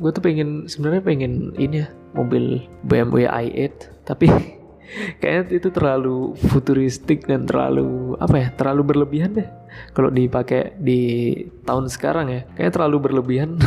Gue 0.00 0.08
tuh 0.08 0.24
pengen 0.24 0.64
sebenarnya 0.64 1.02
pengen 1.04 1.52
ini 1.60 1.84
ya 1.84 1.88
mobil 2.16 2.64
BMW 2.86 3.28
i8 3.28 4.06
tapi 4.08 4.26
kayaknya 5.22 5.62
itu 5.62 5.68
terlalu 5.70 6.34
futuristik 6.50 7.28
dan 7.28 7.46
terlalu 7.46 8.18
apa 8.18 8.36
ya 8.40 8.48
terlalu 8.58 8.82
berlebihan 8.94 9.38
deh 9.38 9.48
kalau 9.94 10.10
dipakai 10.10 10.74
di 10.82 11.30
tahun 11.62 11.86
sekarang 11.86 12.26
ya 12.32 12.40
kayak 12.58 12.74
terlalu 12.74 12.96
berlebihan 12.98 13.60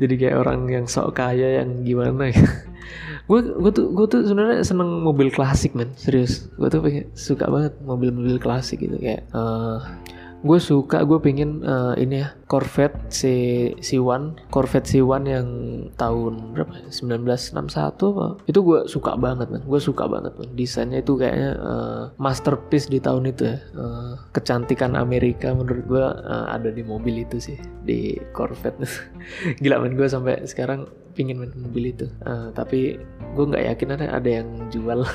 jadi 0.00 0.14
kayak 0.16 0.36
orang 0.40 0.60
yang 0.72 0.84
sok 0.88 1.20
kaya 1.20 1.60
yang 1.60 1.84
gimana 1.84 2.32
ya. 2.32 2.40
Gue 3.30 3.46
gue 3.46 3.70
tuh 3.70 3.94
gue 3.94 4.06
tuh 4.10 4.26
sebenarnya 4.26 4.66
seneng 4.66 5.06
mobil 5.06 5.30
klasik 5.30 5.78
men. 5.78 5.94
Serius. 5.94 6.50
Gue 6.58 6.66
tuh 6.66 6.82
suka 7.14 7.46
banget 7.46 7.78
mobil-mobil 7.86 8.42
klasik 8.42 8.82
gitu. 8.82 8.98
Kayak 8.98 9.22
uh, 9.30 9.78
gue 10.40 10.56
suka 10.56 11.04
gue 11.04 11.20
pengen 11.20 11.60
uh, 11.68 11.92
ini 12.00 12.24
ya 12.24 12.32
Corvette 12.48 13.12
C 13.12 13.20
C1 13.76 14.48
Corvette 14.48 14.88
C1 14.88 15.22
yang 15.28 15.48
tahun 16.00 16.56
berapa 16.56 16.88
1961 16.88 17.60
apa? 17.60 18.26
itu 18.48 18.58
gue 18.64 18.80
suka 18.88 19.20
banget 19.20 19.52
man. 19.52 19.60
Gue 19.68 19.80
suka 19.80 20.08
banget 20.08 20.32
man. 20.40 20.48
Desainnya 20.56 21.04
itu 21.04 21.20
kayaknya 21.20 21.60
uh, 21.60 22.02
masterpiece 22.16 22.88
di 22.88 23.04
tahun 23.04 23.28
itu 23.28 23.52
ya. 23.52 23.58
Uh, 23.76 24.16
kecantikan 24.32 24.96
Amerika 24.96 25.52
menurut 25.52 25.84
gue 25.84 26.04
uh, 26.04 26.46
ada 26.48 26.72
di 26.72 26.80
mobil 26.80 27.28
itu 27.28 27.36
sih 27.36 27.60
di 27.84 28.16
Corvette. 28.32 28.80
Gila 29.62 29.76
man. 29.84 29.92
Gue 29.92 30.08
sampai 30.08 30.40
sekarang 30.48 30.88
pingin 31.12 31.36
main 31.36 31.52
mobil 31.52 31.92
itu. 31.92 32.08
Uh, 32.24 32.48
tapi 32.56 32.96
gue 33.36 33.44
nggak 33.44 33.76
yakin 33.76 33.88
ada 33.92 34.06
ada 34.16 34.30
yang 34.40 34.48
jual. 34.72 35.04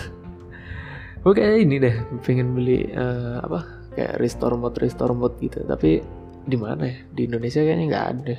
Gue 1.26 1.42
ini 1.42 1.82
deh 1.82 2.06
pengen 2.22 2.54
beli 2.54 2.86
uh, 2.94 3.42
apa 3.42 3.75
kayak 3.96 4.20
restore 4.22 4.60
mode 4.60 4.78
restore 4.78 5.16
mode 5.16 5.36
gitu. 5.42 5.64
Tapi 5.64 6.04
di 6.46 6.58
mana 6.60 6.86
ya? 6.86 6.98
Di 7.16 7.22
Indonesia 7.26 7.64
kayaknya 7.64 7.86
nggak 7.90 8.08
ada. 8.20 8.36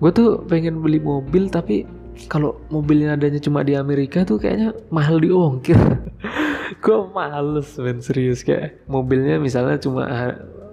Gue 0.00 0.10
tuh 0.16 0.40
pengen 0.48 0.80
beli 0.80 0.96
mobil 0.96 1.52
tapi 1.52 1.84
kalau 2.28 2.56
mobilnya 2.68 3.16
adanya 3.16 3.40
cuma 3.40 3.64
di 3.64 3.76
Amerika 3.76 4.24
tuh 4.24 4.40
kayaknya 4.40 4.72
mahal 4.88 5.20
di 5.20 5.28
ongkir. 5.28 5.76
Gue 6.84 6.98
males 7.12 7.76
men 7.76 8.00
serius. 8.00 8.40
Kayak 8.40 8.80
mobilnya 8.88 9.36
misalnya 9.36 9.76
cuma 9.80 10.08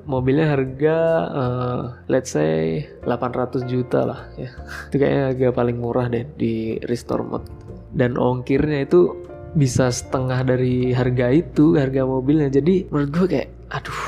mobilnya 0.07 0.55
harga 0.55 0.97
uh, 1.27 1.81
let's 2.07 2.31
say 2.31 2.87
800 3.03 3.67
juta 3.67 4.07
lah 4.07 4.19
ya. 4.39 4.49
Itu 4.87 4.95
kayaknya 4.95 5.23
harga 5.31 5.47
paling 5.51 5.77
murah 5.79 6.07
deh 6.07 6.23
di 6.39 6.79
restore 6.87 7.23
mode. 7.23 7.47
Dan 7.91 8.19
ongkirnya 8.19 8.83
itu 8.83 9.26
bisa 9.53 9.93
setengah 9.93 10.43
dari 10.43 10.91
harga 10.91 11.31
itu 11.31 11.77
harga 11.77 12.03
mobilnya. 12.03 12.51
Jadi 12.51 12.89
menurut 12.91 13.09
gue 13.13 13.25
kayak 13.37 13.49
aduh 13.71 14.01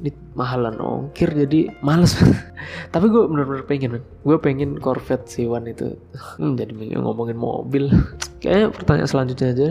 ini 0.00 0.10
mahalan 0.36 0.76
ongkir 0.80 1.32
jadi 1.32 1.74
males. 1.82 2.16
Tapi 2.94 3.06
gue 3.08 3.22
bener-bener 3.26 3.64
pengen 3.66 3.90
man. 3.98 4.02
gue 4.04 4.36
pengen 4.38 4.76
Corvette 4.78 5.26
C1 5.26 5.64
itu. 5.70 5.96
Hmm, 6.38 6.56
jadi 6.56 6.72
ngomongin 7.00 7.36
mobil. 7.36 7.90
Kayaknya 8.42 8.66
pertanyaan 8.72 9.10
selanjutnya 9.10 9.48
aja 9.52 9.68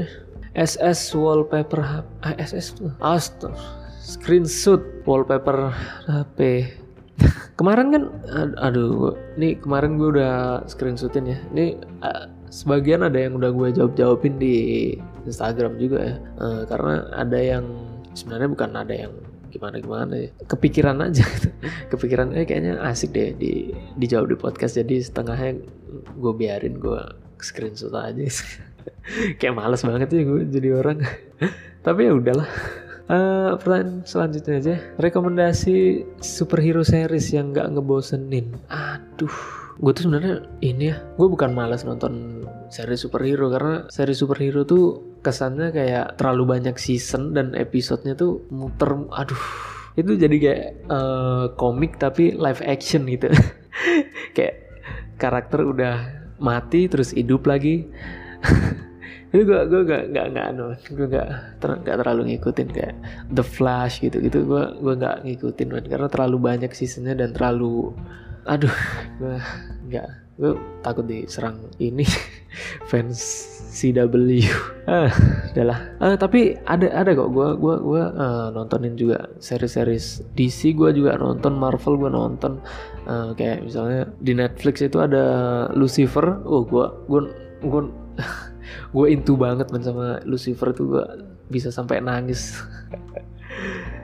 SS 0.58 1.14
wallpaper 1.14 1.82
ah, 2.26 2.36
SS 2.42 2.78
tuh 2.78 2.90
astaga 3.00 3.56
screenshot 4.02 4.82
wallpaper 5.06 5.70
HP 6.10 6.66
kemarin 7.60 7.94
kan 7.94 8.04
aduh 8.58 9.14
ini 9.38 9.60
kemarin 9.60 10.00
gue 10.00 10.20
udah 10.20 10.64
screenshotin 10.66 11.36
ya. 11.36 11.38
Ini 11.54 11.66
uh, 12.02 12.26
sebagian 12.50 13.06
ada 13.06 13.18
yang 13.18 13.38
udah 13.38 13.54
gue 13.54 13.70
jawab 13.74 13.94
jawabin 13.94 14.36
di 14.42 14.56
Instagram 15.26 15.78
juga 15.78 16.00
ya. 16.02 16.16
Uh, 16.42 16.62
karena 16.66 16.94
ada 17.14 17.40
yang 17.40 17.66
sebenarnya 18.18 18.50
bukan 18.50 18.72
ada 18.74 18.94
yang 18.94 19.14
gimana 19.50 19.76
gimana 19.82 20.14
ya. 20.18 20.30
Kepikiran 20.46 20.98
aja 21.02 21.26
gitu. 21.26 21.50
kepikiran 21.94 22.34
eh 22.38 22.46
kayaknya 22.46 22.82
asik 22.86 23.14
deh 23.14 23.34
di 23.38 23.74
dijawab 23.98 24.34
di 24.34 24.38
podcast. 24.38 24.78
Jadi 24.78 25.02
setengahnya 25.02 25.62
gue 26.18 26.34
biarin 26.34 26.78
gue 26.78 27.02
screenshot 27.42 27.94
aja. 27.94 28.26
Kayak 29.40 29.56
males 29.58 29.82
banget 29.86 30.10
ya 30.14 30.22
gue 30.26 30.42
jadi 30.50 30.70
orang. 30.74 31.02
Tapi 31.86 32.00
ya 32.10 32.14
udahlah. 32.18 32.50
Uh, 33.10 33.58
pertanyaan 33.58 34.06
selanjutnya 34.06 34.54
aja. 34.62 34.76
Rekomendasi 35.02 36.06
superhero 36.22 36.86
series 36.86 37.34
yang 37.34 37.50
nggak 37.50 37.74
ngebosenin. 37.74 38.54
Aduh 38.70 39.59
gue 39.80 39.92
tuh 39.96 40.12
sebenarnya 40.12 40.44
ini 40.60 40.92
ya 40.92 41.00
gue 41.16 41.28
bukan 41.32 41.56
malas 41.56 41.88
nonton 41.88 42.44
seri 42.68 43.00
superhero 43.00 43.48
karena 43.48 43.88
seri 43.88 44.12
superhero 44.12 44.68
tuh 44.68 45.16
kesannya 45.24 45.72
kayak 45.72 46.20
terlalu 46.20 46.60
banyak 46.60 46.76
season 46.76 47.32
dan 47.32 47.56
episodenya 47.56 48.14
tuh 48.20 48.44
muter 48.52 48.92
aduh 49.16 49.44
itu 49.96 50.20
jadi 50.20 50.36
kayak 50.36 50.66
uh, 50.92 51.46
komik 51.56 51.96
tapi 51.96 52.36
live 52.36 52.60
action 52.64 53.08
gitu 53.08 53.32
kayak 54.36 54.68
karakter 55.16 55.64
udah 55.64 55.96
mati 56.40 56.92
terus 56.92 57.16
hidup 57.16 57.48
lagi 57.48 57.88
itu 59.32 59.46
gue 59.46 59.60
gue 59.70 59.82
gak 59.86 60.04
gak 60.12 60.28
gak 60.34 60.46
anu 60.56 60.74
gue 60.76 61.08
gak 61.08 61.30
ter, 61.62 61.70
gak 61.86 61.98
terlalu 62.02 62.34
ngikutin 62.34 62.68
kayak 62.74 62.96
The 63.30 63.46
Flash 63.46 64.02
gitu 64.02 64.20
gitu 64.20 64.44
gue 64.44 64.64
gue 64.82 64.94
gak 64.98 65.24
ngikutin 65.24 65.68
man. 65.70 65.86
karena 65.86 66.08
terlalu 66.10 66.38
banyak 66.42 66.72
seasonnya 66.74 67.14
dan 67.14 67.32
terlalu 67.32 67.94
aduh 68.48 68.76
gue 69.20 69.38
nggak 69.90 70.08
gue 70.40 70.52
takut 70.80 71.04
diserang 71.04 71.60
ini 71.84 72.08
fans 72.90 73.20
CW 73.70 74.50
ah 74.90 75.14
udahlah 75.54 75.80
uh, 76.02 76.16
tapi 76.18 76.58
ada 76.66 76.90
ada 76.90 77.14
kok. 77.14 77.30
Gue 77.30 77.54
gue 77.56 77.76
gue 77.80 78.04
uh, 78.04 78.50
nontonin 78.52 78.98
juga 78.98 79.30
seri-series 79.38 80.26
DC 80.34 80.74
gue 80.74 80.90
juga 80.92 81.16
nonton 81.16 81.56
Marvel 81.56 81.96
gue 82.02 82.10
nonton. 82.12 82.60
Uh, 83.06 83.32
kayak 83.38 83.64
misalnya 83.64 84.10
di 84.20 84.34
Netflix 84.34 84.82
itu 84.82 84.98
ada 84.98 85.24
Lucifer. 85.78 86.42
Oh 86.44 86.66
gue 86.66 86.86
gue 87.08 87.22
gue 87.62 87.82
gue 88.96 89.06
into 89.14 89.38
banget 89.38 89.70
sama 89.86 90.20
Lucifer 90.26 90.74
tuh. 90.74 90.86
Gue 90.98 91.06
bisa 91.50 91.70
sampai 91.70 92.02
nangis 92.02 92.58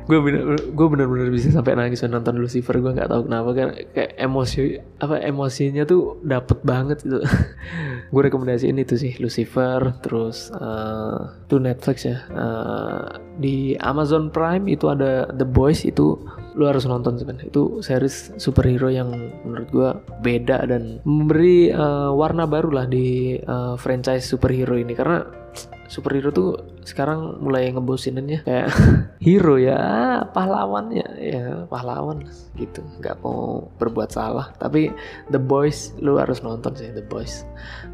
gue 0.05 0.19
bener 0.21 0.57
gue 0.61 0.87
bener-bener 0.87 1.33
bisa 1.33 1.49
sampai 1.49 1.73
nangis 1.73 2.05
nonton 2.05 2.37
Lucifer 2.37 2.77
gue 2.77 2.93
nggak 2.93 3.09
tahu 3.09 3.25
kenapa 3.25 3.49
kan 3.57 3.67
kayak 3.93 4.11
emosi 4.21 4.77
apa 5.01 5.17
emosinya 5.25 5.83
tuh 5.83 6.21
dapet 6.21 6.61
banget 6.61 7.01
gitu. 7.01 7.19
Gue 8.13 8.21
rekomendasiin 8.29 8.77
itu 8.77 8.95
sih 8.95 9.17
Lucifer 9.17 9.81
terus 9.99 10.53
uh, 10.53 11.35
tuh 11.49 11.57
Netflix 11.57 12.05
ya 12.05 12.21
uh, 12.31 13.17
di 13.41 13.73
Amazon 13.81 14.29
Prime 14.29 14.69
itu 14.69 14.87
ada 14.87 15.27
The 15.33 15.43
Boys 15.43 15.83
itu 15.83 16.15
lu 16.55 16.63
harus 16.63 16.87
nonton 16.87 17.19
sih 17.19 17.27
itu 17.27 17.83
series 17.83 18.31
superhero 18.39 18.87
yang 18.87 19.11
menurut 19.43 19.69
gue 19.73 19.89
beda 20.23 20.63
dan 20.69 21.03
memberi 21.03 21.73
uh, 21.75 22.15
warna 22.15 22.47
baru 22.47 22.71
lah 22.71 22.85
di 22.87 23.35
uh, 23.43 23.75
franchise 23.75 24.23
superhero 24.23 24.79
ini 24.79 24.95
karena 24.95 25.27
superhero 25.87 26.29
tuh 26.33 26.57
sekarang 26.85 27.41
mulai 27.41 27.69
ngebosinin 27.71 28.27
ya. 28.27 28.39
Kayak 28.45 28.67
hero 29.25 29.55
ya 29.57 29.79
pahlawannya. 30.31 31.07
Ya 31.21 31.65
pahlawan 31.69 32.25
gitu. 32.57 32.81
Nggak 33.01 33.21
mau 33.25 33.69
berbuat 33.77 34.13
salah. 34.13 34.53
Tapi 34.57 34.91
The 35.33 35.41
Boys 35.41 35.93
lu 36.01 36.17
harus 36.21 36.41
nonton 36.41 36.75
sih 36.77 36.91
The 36.93 37.05
Boys. 37.05 37.45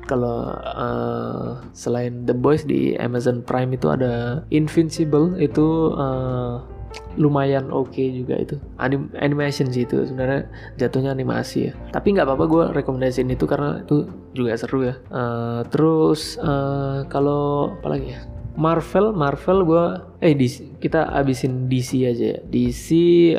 Kalau 0.08 0.52
uh, 0.56 1.62
selain 1.72 2.28
The 2.28 2.36
Boys 2.36 2.68
di 2.68 2.98
Amazon 2.98 3.44
Prime 3.44 3.76
itu 3.76 3.88
ada 3.88 4.44
Invincible 4.52 5.38
itu 5.40 5.96
uh, 5.96 6.81
lumayan 7.20 7.68
oke 7.72 7.92
okay 7.92 8.12
juga 8.16 8.40
itu. 8.40 8.56
Anim 8.80 9.12
animation 9.20 9.68
sih 9.68 9.84
itu 9.84 10.04
sebenarnya 10.08 10.48
jatuhnya 10.80 11.12
animasi 11.12 11.72
ya. 11.72 11.74
Tapi 11.92 12.16
nggak 12.16 12.28
apa-apa 12.28 12.46
gue 12.48 12.64
rekomendasiin 12.84 13.30
itu 13.32 13.44
karena 13.48 13.84
itu 13.84 14.08
juga 14.32 14.56
seru 14.56 14.88
ya. 14.88 14.96
Uh, 15.12 15.62
terus 15.68 16.40
uh, 16.40 17.04
kalau 17.12 17.76
apa 17.82 17.88
lagi 17.98 18.16
ya? 18.16 18.22
Marvel 18.52 19.16
Marvel 19.16 19.64
gue 19.64 19.86
eh 20.20 20.36
DC, 20.36 20.84
kita 20.84 21.08
abisin 21.16 21.72
DC 21.72 22.04
aja 22.04 22.26
ya. 22.36 22.40
DC 22.52 22.88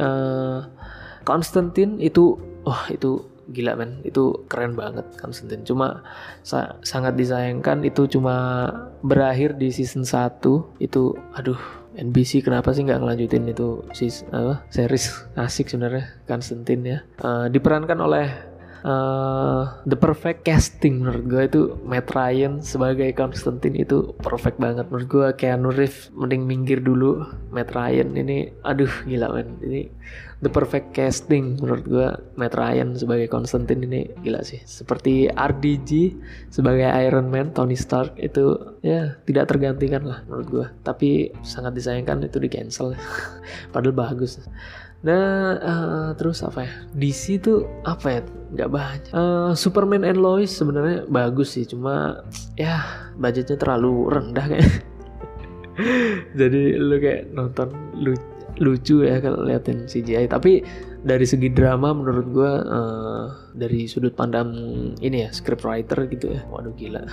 uh, 0.01 0.69
Constantine 1.23 2.01
itu 2.01 2.41
wah 2.65 2.77
oh, 2.77 2.85
itu 2.89 3.11
gila 3.53 3.77
men. 3.77 4.01
Itu 4.05 4.49
keren 4.49 4.73
banget 4.73 5.05
Constantine. 5.21 5.65
Cuma 5.69 6.01
sa 6.41 6.81
sangat 6.81 7.17
disayangkan 7.17 7.85
itu 7.85 8.09
cuma 8.09 8.69
berakhir 9.05 9.57
di 9.61 9.69
season 9.69 10.05
1 10.09 10.41
itu 10.81 11.13
aduh 11.37 11.82
NBC 11.93 12.41
kenapa 12.41 12.73
sih 12.73 12.85
nggak 12.89 13.01
ngelanjutin 13.05 13.49
itu 13.53 13.85
si 13.93 14.09
apa 14.33 14.65
series 14.73 15.13
asik 15.37 15.69
sebenarnya 15.69 16.09
Constantine 16.25 16.83
ya. 16.83 16.99
Uh, 17.21 17.47
diperankan 17.53 17.99
oleh 18.01 18.27
uh, 18.87 19.83
the 19.87 19.99
perfect 19.99 20.45
casting 20.47 21.03
menurut 21.03 21.25
gue 21.27 21.43
itu 21.47 21.61
Matt 21.83 22.11
Ryan 22.13 22.61
sebagai 22.63 23.11
Constantine 23.15 23.79
itu 23.79 24.15
perfect 24.21 24.59
banget. 24.59 24.91
Menurut 24.91 25.09
gue 25.09 25.27
Keanu 25.39 25.71
Reeves 25.73 26.11
mending 26.15 26.47
minggir 26.47 26.83
dulu 26.83 27.25
Matt 27.51 27.73
Ryan. 27.73 28.15
Ini 28.15 28.63
aduh 28.63 28.93
gila 29.07 29.29
men. 29.35 29.59
Ini 29.63 29.81
the 30.43 30.51
perfect 30.51 30.91
casting 30.91 31.55
menurut 31.63 31.87
gue 31.87 32.09
Matt 32.35 32.59
Ryan 32.59 32.99
sebagai 32.99 33.31
Constantine 33.31 33.87
ini 33.87 34.11
gila 34.27 34.43
sih 34.43 34.59
seperti 34.67 35.31
RDG 35.31 36.19
sebagai 36.51 36.91
Iron 37.07 37.31
Man 37.31 37.55
Tony 37.55 37.79
Stark 37.79 38.19
itu 38.19 38.59
ya 38.83 39.15
tidak 39.23 39.55
tergantikan 39.55 40.03
lah 40.03 40.27
menurut 40.27 40.49
gue 40.51 40.67
tapi 40.83 41.31
sangat 41.47 41.79
disayangkan 41.79 42.27
itu 42.27 42.43
di 42.43 42.51
cancel 42.51 42.99
padahal 43.73 43.95
bagus 43.95 44.43
Nah, 45.03 45.59
uh, 45.59 46.09
terus 46.15 46.47
apa 46.47 46.63
ya? 46.63 46.73
DC 46.95 47.43
tuh 47.43 47.67
apa 47.83 48.07
ya? 48.07 48.21
Gak 48.55 48.71
banyak. 48.71 49.11
Uh, 49.11 49.51
Superman 49.51 50.07
and 50.07 50.23
Lois 50.23 50.55
sebenarnya 50.55 51.11
bagus 51.11 51.59
sih, 51.59 51.67
cuma 51.67 52.23
ya 52.55 52.87
budgetnya 53.19 53.59
terlalu 53.59 54.15
rendah 54.15 54.47
kayak. 54.47 54.71
Jadi 56.39 56.79
lu 56.79 57.03
kayak 57.03 57.35
nonton 57.35 57.75
lu 57.99 58.15
lucu 58.61 59.07
ya 59.07 59.23
kalau 59.23 59.47
liatin 59.47 59.89
CGI 59.89 60.29
tapi 60.29 60.61
dari 61.03 61.27
segi 61.27 61.51
drama 61.51 61.91
menurut 61.91 62.27
gue 62.31 62.53
uh, 62.63 63.25
dari 63.53 63.91
sudut 63.91 64.15
pandang 64.15 64.55
ini 65.03 65.27
ya 65.27 65.31
script 65.35 65.67
writer 65.67 66.07
gitu 66.07 66.31
ya. 66.31 66.47
Waduh 66.49 66.73
gila. 66.79 67.03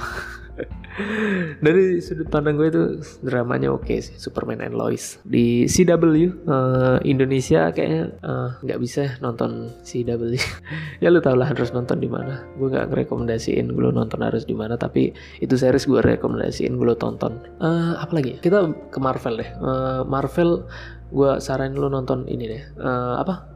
Dari 1.63 2.03
sudut 2.03 2.27
pandang 2.27 2.59
gue 2.59 2.67
itu 2.67 2.83
dramanya 3.23 3.71
oke 3.71 3.87
okay 3.87 4.03
sih 4.03 4.19
Superman 4.19 4.59
and 4.59 4.75
Lois. 4.75 5.15
Di 5.23 5.63
CW 5.63 5.95
uh, 5.95 6.19
eh, 6.19 6.97
Indonesia 7.07 7.71
kayaknya 7.71 8.11
eh, 8.19 8.49
nggak 8.67 8.79
uh, 8.79 8.83
bisa 8.83 9.15
nonton 9.23 9.71
CW 9.79 10.35
ya 11.03 11.07
lu 11.07 11.23
tau 11.23 11.39
lah 11.39 11.47
harus 11.47 11.71
nonton 11.71 12.03
di 12.03 12.11
mana. 12.11 12.43
Gue 12.59 12.67
nggak 12.75 12.91
ngerekomendasiin 12.91 13.71
gue 13.71 13.91
nonton 13.95 14.19
harus 14.19 14.43
di 14.43 14.53
mana 14.53 14.75
tapi 14.75 15.15
itu 15.39 15.55
series 15.55 15.87
gue 15.87 16.03
rekomendasiin 16.03 16.75
gue 16.75 16.95
tonton. 16.99 17.39
Uh, 17.63 17.95
apa 17.95 18.19
lagi 18.19 18.35
kita 18.43 18.67
ke 18.91 18.99
Marvel 18.99 19.39
deh. 19.39 19.49
Uh, 19.63 20.03
Marvel 20.03 20.67
gue 21.09 21.31
saranin 21.41 21.77
lo 21.77 21.89
nonton 21.89 22.25
ini 22.29 22.45
deh. 22.45 22.63
Uh, 22.77 23.21
apa? 23.21 23.49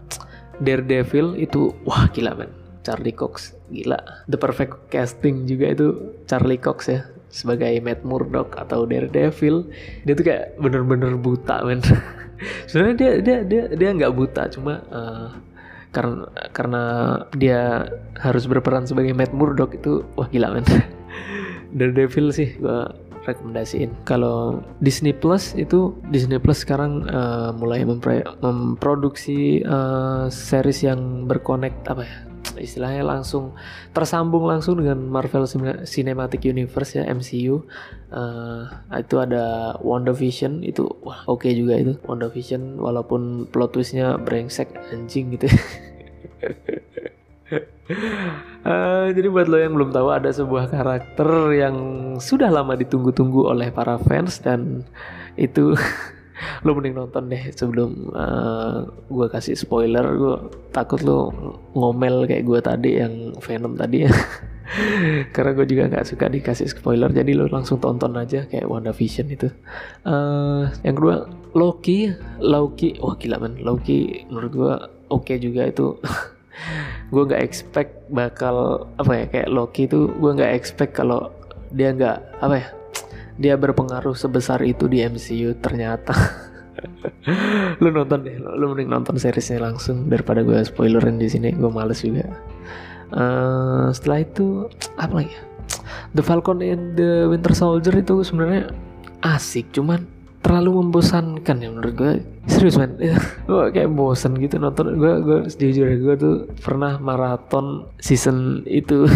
Daredevil 0.61 1.37
itu 1.37 1.73
wah 1.85 2.09
gila 2.13 2.37
men. 2.37 2.51
Charlie 2.83 3.15
Cox 3.15 3.55
gila. 3.71 3.97
The 4.27 4.35
perfect 4.35 4.91
casting 4.91 5.47
juga 5.47 5.71
itu 5.71 5.87
Charlie 6.27 6.59
Cox 6.59 6.91
ya 6.91 7.07
sebagai 7.33 7.73
Matt 7.81 8.05
Murdock 8.05 8.53
atau 8.59 8.85
Daredevil. 8.85 9.65
Dia 10.05 10.13
tuh 10.13 10.25
kayak 10.25 10.59
bener-bener 10.61 11.17
buta 11.17 11.65
men. 11.65 11.81
Sebenarnya 12.69 12.95
dia 12.95 13.11
dia 13.23 13.37
dia 13.47 13.63
dia 13.73 13.89
nggak 13.95 14.13
buta 14.13 14.51
cuma 14.51 14.83
uh, 14.91 15.31
karena 15.93 16.25
karena 16.51 16.83
dia 17.37 17.87
harus 18.19 18.45
berperan 18.45 18.85
sebagai 18.85 19.15
Matt 19.15 19.33
Murdock 19.33 19.73
itu 19.79 20.05
wah 20.13 20.29
gila 20.29 20.53
men. 20.53 20.67
Daredevil 21.77 22.29
sih 22.29 22.53
gua 22.61 22.93
rekomendasiin. 23.23 23.91
Kalau 24.03 24.63
Disney 24.83 25.15
Plus 25.15 25.55
itu 25.55 25.95
Disney 26.11 26.39
Plus 26.39 26.63
sekarang 26.63 27.07
uh, 27.07 27.55
mulai 27.55 27.83
memproduksi 27.87 29.63
uh, 29.63 30.27
series 30.27 30.83
yang 30.83 31.25
berkonek 31.27 31.73
apa 31.87 32.03
ya? 32.03 32.17
istilahnya 32.59 33.01
langsung 33.01 33.55
tersambung 33.95 34.45
langsung 34.45 34.77
dengan 34.77 34.99
Marvel 35.09 35.47
Cinematic 35.87 36.45
Universe 36.45 37.01
ya 37.01 37.07
MCU 37.09 37.65
uh, 38.13 38.69
eh, 38.93 39.01
itu 39.01 39.15
ada 39.17 39.73
WandaVision 39.81 40.61
itu 40.61 40.85
wah 41.01 41.25
oke 41.25 41.47
okay 41.47 41.57
juga 41.57 41.79
itu 41.79 41.97
WandaVision 42.05 42.77
walaupun 42.77 43.49
plot 43.49 43.73
twistnya 43.73 44.19
brengsek 44.21 44.69
anjing 44.93 45.33
gitu 45.33 45.47
uh, 47.89 49.07
jadi 49.11 49.27
buat 49.27 49.47
lo 49.51 49.57
yang 49.59 49.75
belum 49.75 49.91
tahu 49.91 50.07
ada 50.11 50.31
sebuah 50.31 50.71
karakter 50.71 51.27
yang 51.51 51.75
sudah 52.19 52.47
lama 52.47 52.79
ditunggu-tunggu 52.79 53.51
oleh 53.51 53.69
para 53.73 53.99
fans 53.99 54.39
dan 54.39 54.87
itu 55.35 55.75
lo 56.65 56.71
mending 56.75 56.95
nonton 56.95 57.27
deh 57.31 57.43
sebelum 57.55 58.11
uh, 58.11 58.23
eh, 58.23 58.77
gue 59.11 59.27
kasih 59.31 59.55
spoiler. 59.55 60.05
Gue 60.15 60.35
takut 60.71 60.99
lo 61.03 61.31
ngomel 61.75 62.27
kayak 62.27 62.43
gue 62.43 62.59
tadi 62.63 62.91
yang 62.99 63.35
Venom 63.39 63.75
tadi. 63.75 64.07
Ya 64.07 64.11
karena 65.35 65.51
gue 65.53 65.65
juga 65.67 65.83
nggak 65.91 66.07
suka 66.07 66.25
dikasih 66.31 66.71
spoiler 66.71 67.11
jadi 67.11 67.35
lo 67.35 67.51
langsung 67.51 67.77
tonton 67.83 68.15
aja 68.15 68.47
kayak 68.47 68.67
WandaVision 68.67 69.27
itu. 69.31 69.47
Uh, 70.07 70.71
yang 70.83 70.95
kedua 70.95 71.27
Loki. 71.53 72.11
Loki 72.39 72.97
wah 72.99 73.15
gila 73.19 73.37
man 73.43 73.59
Loki 73.59 74.25
menurut 74.27 74.51
gue 74.51 74.73
oke 75.13 75.29
okay 75.29 75.37
juga 75.37 75.67
itu 75.69 75.99
gue 77.09 77.23
nggak 77.25 77.41
expect 77.41 77.91
bakal 78.13 78.87
apa 78.97 79.11
ya 79.13 79.25
kayak 79.29 79.49
Loki 79.49 79.89
itu 79.89 80.09
gue 80.13 80.31
nggak 80.33 80.53
expect 80.53 80.93
kalau 80.97 81.33
dia 81.73 81.89
nggak 81.93 82.17
apa 82.41 82.55
ya 82.55 82.67
dia 83.37 83.53
berpengaruh 83.57 84.13
sebesar 84.13 84.61
itu 84.61 84.85
di 84.85 85.01
MCU 85.01 85.57
ternyata 85.57 86.13
lu 87.81 87.89
nonton 87.89 88.21
deh 88.21 88.37
lu 88.37 88.69
mending 88.73 88.89
nonton 88.89 89.17
seriesnya 89.17 89.61
langsung 89.61 90.09
daripada 90.09 90.45
gue 90.45 90.61
spoilerin 90.61 91.17
di 91.17 91.25
sini 91.29 91.49
gue 91.53 91.69
males 91.69 92.05
juga 92.05 92.29
uh, 93.13 93.89
setelah 93.89 94.25
itu 94.25 94.69
apa 94.97 95.13
lagi 95.23 95.33
ya? 95.33 95.43
The 96.13 96.21
Falcon 96.21 96.61
and 96.61 96.93
the 96.93 97.25
Winter 97.25 97.57
Soldier 97.57 97.97
itu 97.97 98.21
sebenarnya 98.21 98.69
asik 99.25 99.73
cuman 99.73 100.05
terlalu 100.43 100.83
membosankan 100.83 101.57
ya 101.63 101.69
menurut 101.71 101.93
gue 101.95 102.11
serius 102.51 102.75
man 102.75 102.99
gue 103.47 103.63
kayak 103.71 103.89
bosan 103.95 104.35
gitu 104.37 104.59
nonton. 104.59 104.99
Gue 104.99 105.23
gue 105.23 105.39
jujur 105.47 105.87
ya 105.87 105.97
gue 105.97 106.15
tuh 106.19 106.35
pernah 106.59 106.99
maraton 106.99 107.87
season 108.03 108.67
itu. 108.67 109.07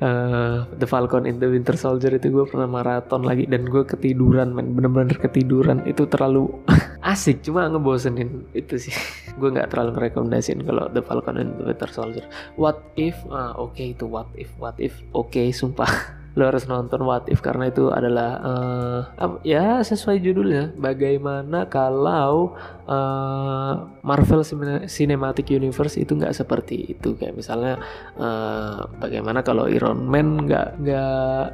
Uh, 0.00 0.64
The 0.80 0.88
Falcon 0.88 1.28
in 1.28 1.38
the 1.38 1.46
Winter 1.46 1.76
Soldier 1.76 2.16
itu 2.16 2.32
gue 2.32 2.48
pernah 2.48 2.66
maraton 2.66 3.22
lagi 3.22 3.44
dan 3.44 3.68
gue 3.68 3.84
ketiduran 3.84 4.56
man 4.56 4.72
bener-bener 4.72 5.20
ketiduran. 5.20 5.84
Itu 5.84 6.08
terlalu 6.08 6.48
asik 7.12 7.44
cuma 7.44 7.68
ngebosenin 7.68 8.48
itu 8.56 8.80
sih. 8.80 8.96
Gue 9.36 9.52
nggak 9.52 9.76
terlalu 9.76 10.00
merekomendasiin 10.00 10.64
kalau 10.64 10.88
The 10.88 11.04
Falcon 11.04 11.36
and 11.36 11.52
the 11.60 11.68
Winter 11.68 11.92
Soldier. 11.92 12.24
What 12.56 12.80
if 12.96 13.14
uh, 13.28 13.52
oke 13.60 13.76
okay, 13.76 13.92
itu 13.92 14.08
What 14.08 14.32
if 14.40 14.48
What 14.56 14.80
if 14.80 14.96
oke 15.12 15.28
okay, 15.28 15.52
sumpah 15.52 16.24
lo 16.36 16.44
harus 16.44 16.68
nonton 16.68 17.00
What 17.08 17.32
If 17.32 17.40
karena 17.40 17.72
itu 17.72 17.88
adalah 17.88 18.30
uh, 18.44 19.40
ya 19.40 19.80
sesuai 19.80 20.20
judulnya. 20.20 20.76
Bagaimana 20.76 21.64
kalau 21.72 22.52
uh, 22.84 23.88
Marvel 24.04 24.44
Cinematic 24.84 25.48
Universe 25.48 25.96
itu 25.96 26.12
nggak 26.12 26.36
seperti 26.36 26.92
itu? 26.92 27.16
Kayak 27.16 27.40
misalnya 27.40 27.80
uh, 28.20 28.84
bagaimana 29.00 29.40
kalau 29.40 29.64
Iron 29.64 30.04
Man 30.04 30.44
nggak 30.44 30.76
nggak 30.76 31.44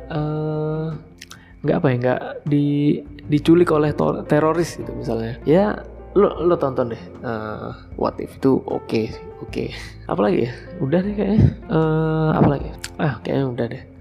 nggak 1.62 1.76
apa 1.78 1.86
ya 1.86 1.96
nggak 2.02 2.20
di 2.50 2.98
diculik 3.30 3.70
oleh 3.70 3.94
teroris 4.26 4.82
gitu 4.82 4.90
misalnya. 4.98 5.38
Ya 5.46 5.78
lo 6.18 6.42
lo 6.42 6.58
tonton 6.58 6.90
deh 6.90 7.02
uh, 7.22 7.70
What 7.94 8.18
If. 8.18 8.34
Itu 8.42 8.58
oke 8.66 8.82
okay, 8.82 9.06
oke. 9.38 9.46
Okay. 9.46 9.68
apalagi 10.10 10.50
ya? 10.50 10.52
Udah 10.82 10.98
deh 11.06 11.14
kayaknya. 11.14 11.54
Uh, 11.70 12.34
apalagi? 12.34 12.74
Ah 12.98 13.22
kayaknya 13.22 13.46
udah 13.46 13.66
deh 13.70 13.91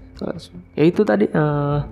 ya 0.78 0.84
itu 0.86 1.02
tadi 1.02 1.26
uh, 1.30 1.82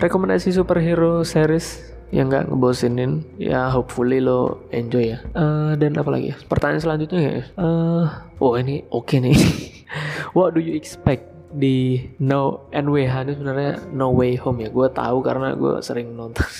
rekomendasi 0.00 0.50
superhero 0.50 1.22
series 1.22 1.92
yang 2.12 2.28
nggak 2.28 2.52
ngebosinin 2.52 3.24
ya 3.40 3.72
hopefully 3.72 4.20
lo 4.20 4.68
enjoy 4.68 5.16
ya. 5.16 5.18
Uh, 5.32 5.72
dan 5.80 5.96
apa 5.96 6.12
lagi 6.12 6.32
ya? 6.32 6.36
Pertanyaan 6.44 6.84
selanjutnya 6.84 7.20
ya? 7.24 7.44
Uh, 7.56 8.04
oh 8.36 8.52
ini 8.60 8.84
oke 8.92 9.08
okay 9.08 9.18
nih. 9.24 9.36
What 10.36 10.52
do 10.52 10.60
you 10.60 10.76
expect 10.76 11.32
di 11.52 12.08
No 12.20 12.68
NWH 12.68 13.28
ini 13.28 13.32
sebenarnya 13.32 13.72
No 13.96 14.12
Way 14.12 14.36
Home 14.44 14.60
ya. 14.60 14.68
Gue 14.68 14.92
tahu 14.92 15.24
karena 15.24 15.56
gue 15.56 15.80
sering 15.80 16.12
nonton. 16.12 16.44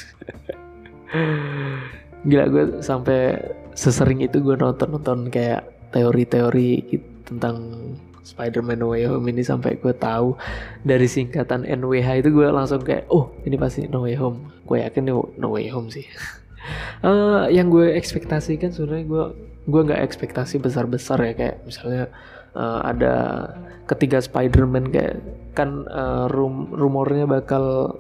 Gila 2.29 2.45
gue 2.49 2.65
sampai 2.81 3.37
sesering 3.77 4.25
itu 4.25 4.41
gue 4.41 4.57
nonton 4.57 4.89
nonton 4.89 5.29
kayak 5.29 5.69
teori-teori 5.93 6.73
gitu 6.89 7.09
tentang 7.29 7.61
Spider-Man 8.23 8.79
No 8.79 8.95
Way 8.95 9.11
Home 9.11 9.27
ini 9.29 9.43
sampai 9.43 9.77
gue 9.79 9.95
tahu 9.95 10.39
dari 10.87 11.11
singkatan 11.11 11.67
NWH 11.67 12.23
itu 12.23 12.31
gue 12.31 12.49
langsung 12.49 12.83
kayak 12.83 13.11
oh 13.11 13.35
ini 13.43 13.59
pasti 13.59 13.91
No 13.91 14.07
Way 14.07 14.17
Home. 14.19 14.51
Gue 14.63 14.83
yakin 14.87 15.03
ini 15.11 15.15
No 15.39 15.49
Way 15.53 15.69
Home 15.75 15.91
sih. 15.91 16.07
Uh, 17.03 17.51
yang 17.57 17.69
gue 17.69 17.99
ekspektasikan 17.99 18.71
sebenarnya 18.71 19.07
gue 19.07 19.25
gue 19.63 19.81
nggak 19.83 20.03
ekspektasi 20.03 20.59
besar-besar 20.59 21.19
ya 21.23 21.33
kayak 21.35 21.57
misalnya 21.63 22.11
uh, 22.55 22.83
ada 22.83 23.15
ketiga 23.87 24.23
Spider-Man 24.23 24.91
kayak 24.91 25.17
kan 25.55 25.87
uh, 25.87 26.27
rum 26.31 26.71
rumornya 26.73 27.27
bakal 27.27 27.99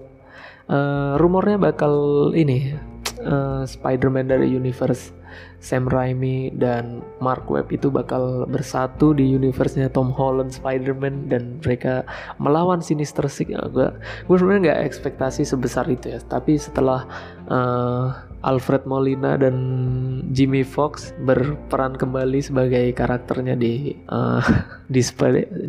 uh, 0.70 1.14
rumornya 1.18 1.58
bakal 1.58 1.94
ini 2.35 2.74
uh, 3.22 3.62
Spider-Man 3.66 4.30
dari 4.30 4.50
universe 4.50 5.21
Sam 5.62 5.87
Raimi 5.87 6.51
dan 6.59 7.07
Mark 7.22 7.46
Webb 7.46 7.70
itu 7.70 7.87
bakal 7.87 8.51
bersatu 8.51 9.14
di 9.14 9.31
universe-nya 9.31 9.94
Tom 9.94 10.11
Holland 10.11 10.51
Spider-Man 10.51 11.31
dan 11.31 11.62
mereka 11.62 12.03
melawan 12.42 12.83
Sinister 12.83 13.31
Six. 13.31 13.55
Ya, 13.55 13.62
gue 13.70 13.94
gue 14.27 14.37
sebenarnya 14.37 14.75
nggak 14.75 14.83
ekspektasi 14.90 15.46
sebesar 15.46 15.87
itu 15.87 16.11
ya, 16.11 16.20
tapi 16.27 16.59
setelah 16.59 17.07
uh, 17.46 18.11
Alfred 18.42 18.83
Molina 18.90 19.38
dan 19.38 19.55
Jimmy 20.35 20.66
Fox 20.66 21.14
berperan 21.22 21.94
kembali 21.94 22.42
sebagai 22.42 22.90
karakternya 22.90 23.55
di 23.55 23.94
uh, 24.11 24.42
di 24.90 24.98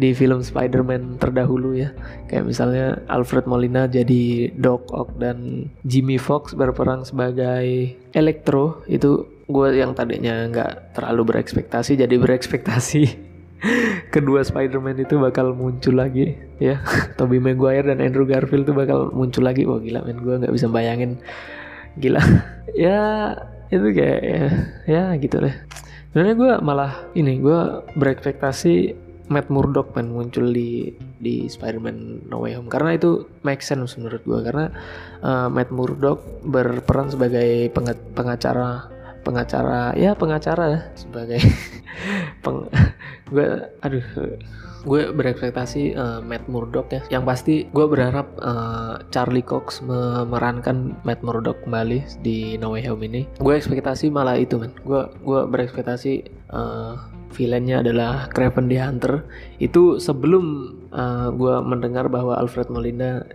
di 0.01 0.09
film 0.17 0.41
Spider-Man 0.41 1.21
terdahulu 1.21 1.77
ya. 1.77 1.93
Kayak 2.25 2.49
misalnya 2.49 2.97
Alfred 3.13 3.45
Molina 3.45 3.85
jadi 3.85 4.49
Doc 4.57 4.89
Ock 4.89 5.13
dan 5.21 5.69
Jimmy 5.85 6.17
Fox 6.17 6.57
berperan 6.57 7.05
sebagai 7.05 7.93
Electro 8.17 8.81
itu 8.89 9.29
gue 9.43 9.67
yang 9.75 9.91
tadinya 9.91 10.47
nggak 10.47 10.95
terlalu 10.95 11.35
berekspektasi 11.35 11.99
jadi 11.99 12.15
berekspektasi 12.15 13.33
kedua 14.15 14.43
Spider-Man 14.43 15.03
itu 15.03 15.15
bakal 15.19 15.55
muncul 15.55 15.99
lagi 15.99 16.35
ya. 16.59 16.83
Tobey 17.17 17.39
Maguire 17.39 17.87
dan 17.87 18.03
Andrew 18.03 18.27
Garfield 18.27 18.67
itu 18.67 18.73
bakal 18.75 19.11
muncul 19.15 19.43
lagi. 19.43 19.63
Wah 19.63 19.79
gila 19.79 20.03
men 20.03 20.19
gue 20.19 20.35
nggak 20.43 20.53
bisa 20.53 20.67
bayangin. 20.69 21.19
Gila. 21.99 22.21
Ya 22.73 23.37
itu 23.69 23.93
kayak 23.93 24.21
ya, 24.25 24.49
ya 24.89 25.03
gitu 25.21 25.37
deh. 25.37 25.53
Sebenarnya 26.09 26.35
gue 26.41 26.51
malah 26.65 27.05
ini 27.13 27.37
gue 27.37 27.85
berekspektasi 27.93 28.97
Matt 29.29 29.53
Murdock 29.53 29.93
men 29.93 30.09
muncul 30.09 30.49
di 30.49 30.89
di 31.21 31.45
Spider-Man 31.45 32.25
No 32.33 32.41
Way 32.41 32.57
Home. 32.57 32.71
Karena 32.73 32.97
itu 32.97 33.29
make 33.45 33.61
sense 33.61 33.93
menurut 34.01 34.25
gue 34.25 34.39
karena 34.41 34.73
uh, 35.21 35.53
Matt 35.53 35.69
Murdock 35.69 36.41
berperan 36.41 37.13
sebagai 37.13 37.69
pengacara 38.17 38.89
pengacara 39.23 39.95
ya 39.95 40.13
pengacara 40.13 40.91
sebagai 40.93 41.39
peng 42.43 42.67
gue 43.31 43.47
aduh 43.81 44.05
gue 44.83 45.01
berekspektasi 45.15 45.95
uh, 45.95 46.19
Matt 46.19 46.45
Murdock 46.51 46.91
ya. 46.91 47.01
Yang 47.19 47.23
pasti 47.23 47.55
gue 47.71 47.85
berharap 47.87 48.27
uh, 48.43 48.99
Charlie 49.15 49.43
Cox 49.43 49.79
memerankan 49.79 50.99
Matt 51.07 51.23
Murdock 51.23 51.63
kembali 51.63 52.03
di 52.19 52.59
No 52.59 52.75
Way 52.75 52.91
Home 52.91 53.07
ini. 53.07 53.21
Gue 53.39 53.55
ekspektasi 53.55 54.11
malah 54.11 54.35
itu 54.35 54.59
man 54.59 54.75
gue 54.83 55.01
gue 55.23 55.41
berekspektasi 55.47 56.42
uh, 56.53 56.95
villainnya 57.33 57.81
adalah 57.81 58.29
Craven 58.29 58.69
the 58.69 58.77
Hunter. 58.77 59.25
Itu 59.57 59.97
sebelum 59.97 60.77
uh, 60.93 61.33
gue 61.33 61.55
mendengar 61.65 62.07
bahwa 62.07 62.37
Alfred 62.37 62.69
Molina 62.69 63.25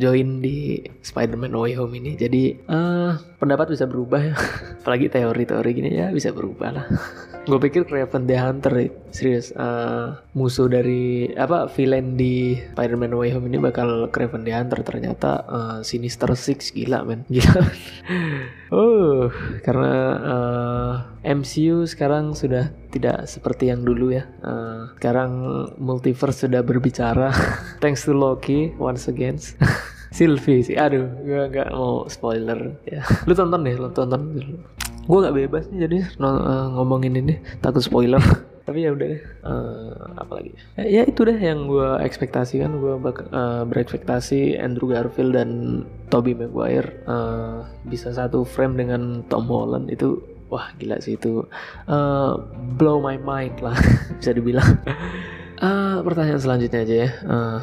join 0.00 0.40
di 0.40 0.80
Spider-Man 1.04 1.52
Way 1.52 1.76
Home 1.76 1.94
ini. 2.00 2.16
Jadi 2.16 2.56
uh, 2.66 3.20
pendapat 3.36 3.76
bisa 3.76 3.84
berubah 3.84 4.32
ya. 4.32 4.34
Apalagi 4.82 5.12
teori-teori 5.12 5.70
gini 5.76 5.90
ya 5.92 6.08
bisa 6.10 6.32
berubah 6.32 6.70
lah. 6.72 6.86
Gue 7.42 7.58
pikir 7.58 7.82
Craven 7.90 8.30
the 8.30 8.38
Hunter 8.38 8.70
serius 9.10 9.50
uh, 9.58 10.14
musuh 10.30 10.70
dari 10.70 11.26
apa 11.34 11.66
villain 11.74 12.14
di 12.14 12.54
Spider-Man 12.54 13.18
Way 13.18 13.34
Home 13.34 13.50
ini 13.50 13.58
bakal 13.58 14.06
Craven 14.14 14.46
the 14.46 14.54
Hunter 14.54 14.86
ternyata 14.86 15.42
uh, 15.50 15.78
Sinister 15.82 16.30
Six. 16.38 16.70
Gila 16.70 17.02
men. 17.02 17.26
Gila 17.26 17.66
oh 18.72 19.28
karena 19.60 19.94
uh, 20.24 20.94
MCU 21.22 21.86
sekarang 21.86 22.34
sudah 22.34 22.72
tidak 22.90 23.30
seperti 23.30 23.70
yang 23.70 23.86
dulu 23.86 24.10
ya. 24.16 24.26
Uh, 24.42 24.90
sekarang 24.98 25.32
multiverse 25.78 26.48
sudah 26.48 26.64
berbicara. 26.66 27.30
Bicara 27.30 27.78
thanks 27.82 28.02
to 28.02 28.16
Loki 28.16 28.74
once 28.80 29.06
again. 29.06 29.38
Sylvie 30.16 30.60
sih. 30.60 30.76
Aduh 30.76 31.08
gue 31.24 31.48
gak 31.48 31.72
mau 31.72 32.04
spoiler 32.10 32.76
ya. 32.84 33.04
Lu 33.28 33.32
tonton 33.32 33.64
deh 33.64 33.76
lu 33.78 33.88
tonton 33.94 34.22
gue 35.02 35.18
gak 35.18 35.34
bebas 35.34 35.66
nih 35.70 35.88
jadi 35.88 35.98
uh, 36.20 36.74
ngomongin 36.76 37.16
ini. 37.16 37.38
Takut 37.62 37.80
spoiler 37.84 38.20
tapi 38.72 38.88
ya 38.88 38.96
udah 38.96 39.04
deh. 39.12 39.22
Uh, 39.44 39.92
apa 40.16 40.32
lagi? 40.40 40.56
Ya, 40.80 40.84
ya 40.88 41.02
itu 41.04 41.20
deh 41.28 41.36
yang 41.36 41.68
gue 41.68 42.00
ekspektasikan. 42.00 42.80
Gue 42.80 42.96
bak 42.96 43.28
uh, 43.28 43.68
berekspektasi 43.68 44.56
Andrew 44.56 44.88
Garfield 44.88 45.36
dan 45.36 45.84
Tobey 46.08 46.32
Maguire 46.32 47.04
uh, 47.04 47.68
bisa 47.84 48.16
satu 48.16 48.48
frame 48.48 48.80
dengan 48.80 49.28
Tom 49.28 49.44
Holland 49.44 49.92
itu 49.92 50.24
wah 50.48 50.72
gila 50.80 51.04
sih 51.04 51.20
itu. 51.20 51.44
Uh, 51.84 52.40
blow 52.80 52.96
my 52.96 53.20
mind 53.20 53.60
lah 53.60 53.76
bisa 54.24 54.32
dibilang. 54.32 54.80
Uh, 55.60 56.00
pertanyaan 56.08 56.40
selanjutnya 56.40 56.80
aja 56.88 56.96
ya. 56.96 57.10
Uh, 57.28 57.60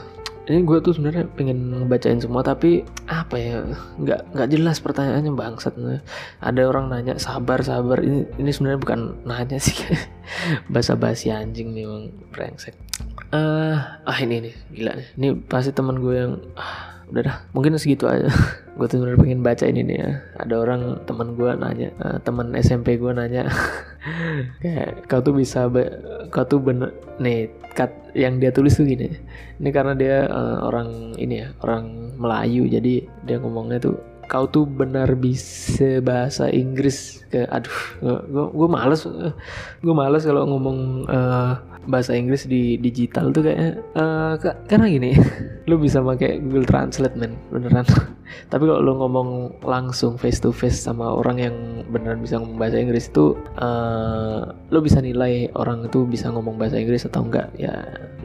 ini 0.50 0.66
gue 0.66 0.82
tuh 0.82 0.98
sebenarnya 0.98 1.30
pengen 1.38 1.78
ngebacain 1.78 2.18
semua 2.18 2.42
tapi 2.42 2.82
apa 3.06 3.38
ya 3.38 3.62
nggak 4.02 4.34
nggak 4.34 4.50
jelas 4.50 4.82
pertanyaannya 4.82 5.34
bangsat. 5.38 5.78
Ada 6.42 6.62
orang 6.66 6.90
nanya 6.90 7.22
sabar 7.22 7.62
sabar. 7.62 8.02
Ini 8.02 8.26
ini 8.42 8.50
sebenarnya 8.50 8.82
bukan 8.82 9.00
nanya 9.30 9.62
sih. 9.62 9.78
Bahasa 10.74 10.98
basi 10.98 11.30
anjing 11.30 11.78
nih 11.78 11.86
bang 11.86 12.06
brengsek. 12.34 12.74
Uh, 13.30 13.78
ah 14.10 14.18
ini 14.18 14.50
nih 14.50 14.54
gila 14.74 14.92
nih. 14.98 15.08
Ini 15.22 15.28
pasti 15.46 15.70
teman 15.70 16.02
gue 16.02 16.16
yang 16.18 16.34
ah, 16.58 16.99
udah 17.10 17.22
dah 17.26 17.38
mungkin 17.52 17.76
segitu 17.76 18.06
aja. 18.06 18.30
Gue 18.80 18.88
tuh 18.88 19.04
bener 19.04 19.20
pengen 19.20 19.44
baca 19.44 19.66
ini 19.68 19.84
nih 19.84 19.98
ya. 20.00 20.12
Ada 20.40 20.56
orang 20.56 20.82
teman 21.04 21.36
gue 21.36 21.52
nanya 21.52 21.92
uh, 22.00 22.18
teman 22.24 22.56
SMP 22.56 22.96
gue 22.96 23.12
nanya. 23.12 23.44
Kayak 24.64 25.04
kau 25.12 25.20
tuh 25.20 25.36
bisa 25.36 25.68
kau 26.32 26.48
tuh 26.48 26.64
bener 26.64 26.96
nih 27.20 27.52
kat 27.76 27.92
yang 28.16 28.40
dia 28.40 28.56
tulis 28.56 28.80
tuh 28.80 28.88
gini. 28.88 29.12
Ini 29.60 29.70
karena 29.76 30.00
dia 30.00 30.32
uh, 30.32 30.64
orang 30.64 31.12
ini 31.20 31.44
ya 31.44 31.52
orang 31.60 32.16
Melayu. 32.16 32.72
Jadi 32.72 33.04
dia 33.28 33.36
ngomongnya 33.36 33.84
tuh 33.84 34.00
kau 34.30 34.46
tuh 34.46 34.70
benar 34.70 35.18
bisa 35.18 36.00
bahasa 36.06 36.48
Inggris. 36.54 37.26
Ke 37.30 37.50
aduh 37.50 37.78
gue 38.30 38.70
males 38.70 39.06
gue 39.82 39.94
males 39.94 40.24
kalau 40.26 40.50
ngomong 40.50 41.06
uh, 41.10 41.62
bahasa 41.90 42.14
Inggris 42.14 42.46
di 42.46 42.78
digital 42.78 43.34
tuh 43.34 43.50
kayak 43.50 43.82
uh, 43.98 44.38
karena 44.70 44.86
gini 44.90 45.12
lu 45.70 45.82
bisa 45.82 46.02
pakai 46.06 46.38
Google 46.42 46.70
Translate 46.70 47.18
men 47.18 47.34
beneran. 47.50 47.86
Tapi 48.54 48.64
kalau 48.70 48.82
lu 48.82 48.94
ngomong 49.02 49.62
langsung 49.66 50.14
face 50.18 50.38
to 50.38 50.54
face 50.54 50.78
sama 50.78 51.10
orang 51.10 51.38
yang 51.42 51.56
beneran 51.90 52.22
bisa 52.22 52.38
ngomong 52.38 52.62
bahasa 52.62 52.78
Inggris 52.78 53.10
itu 53.10 53.34
uh, 53.58 54.54
lu 54.70 54.80
bisa 54.86 55.02
nilai 55.02 55.50
orang 55.58 55.90
itu 55.90 56.06
bisa 56.06 56.30
ngomong 56.30 56.62
bahasa 56.62 56.78
Inggris 56.78 57.10
atau 57.10 57.26
enggak 57.26 57.50
ya 57.58 57.74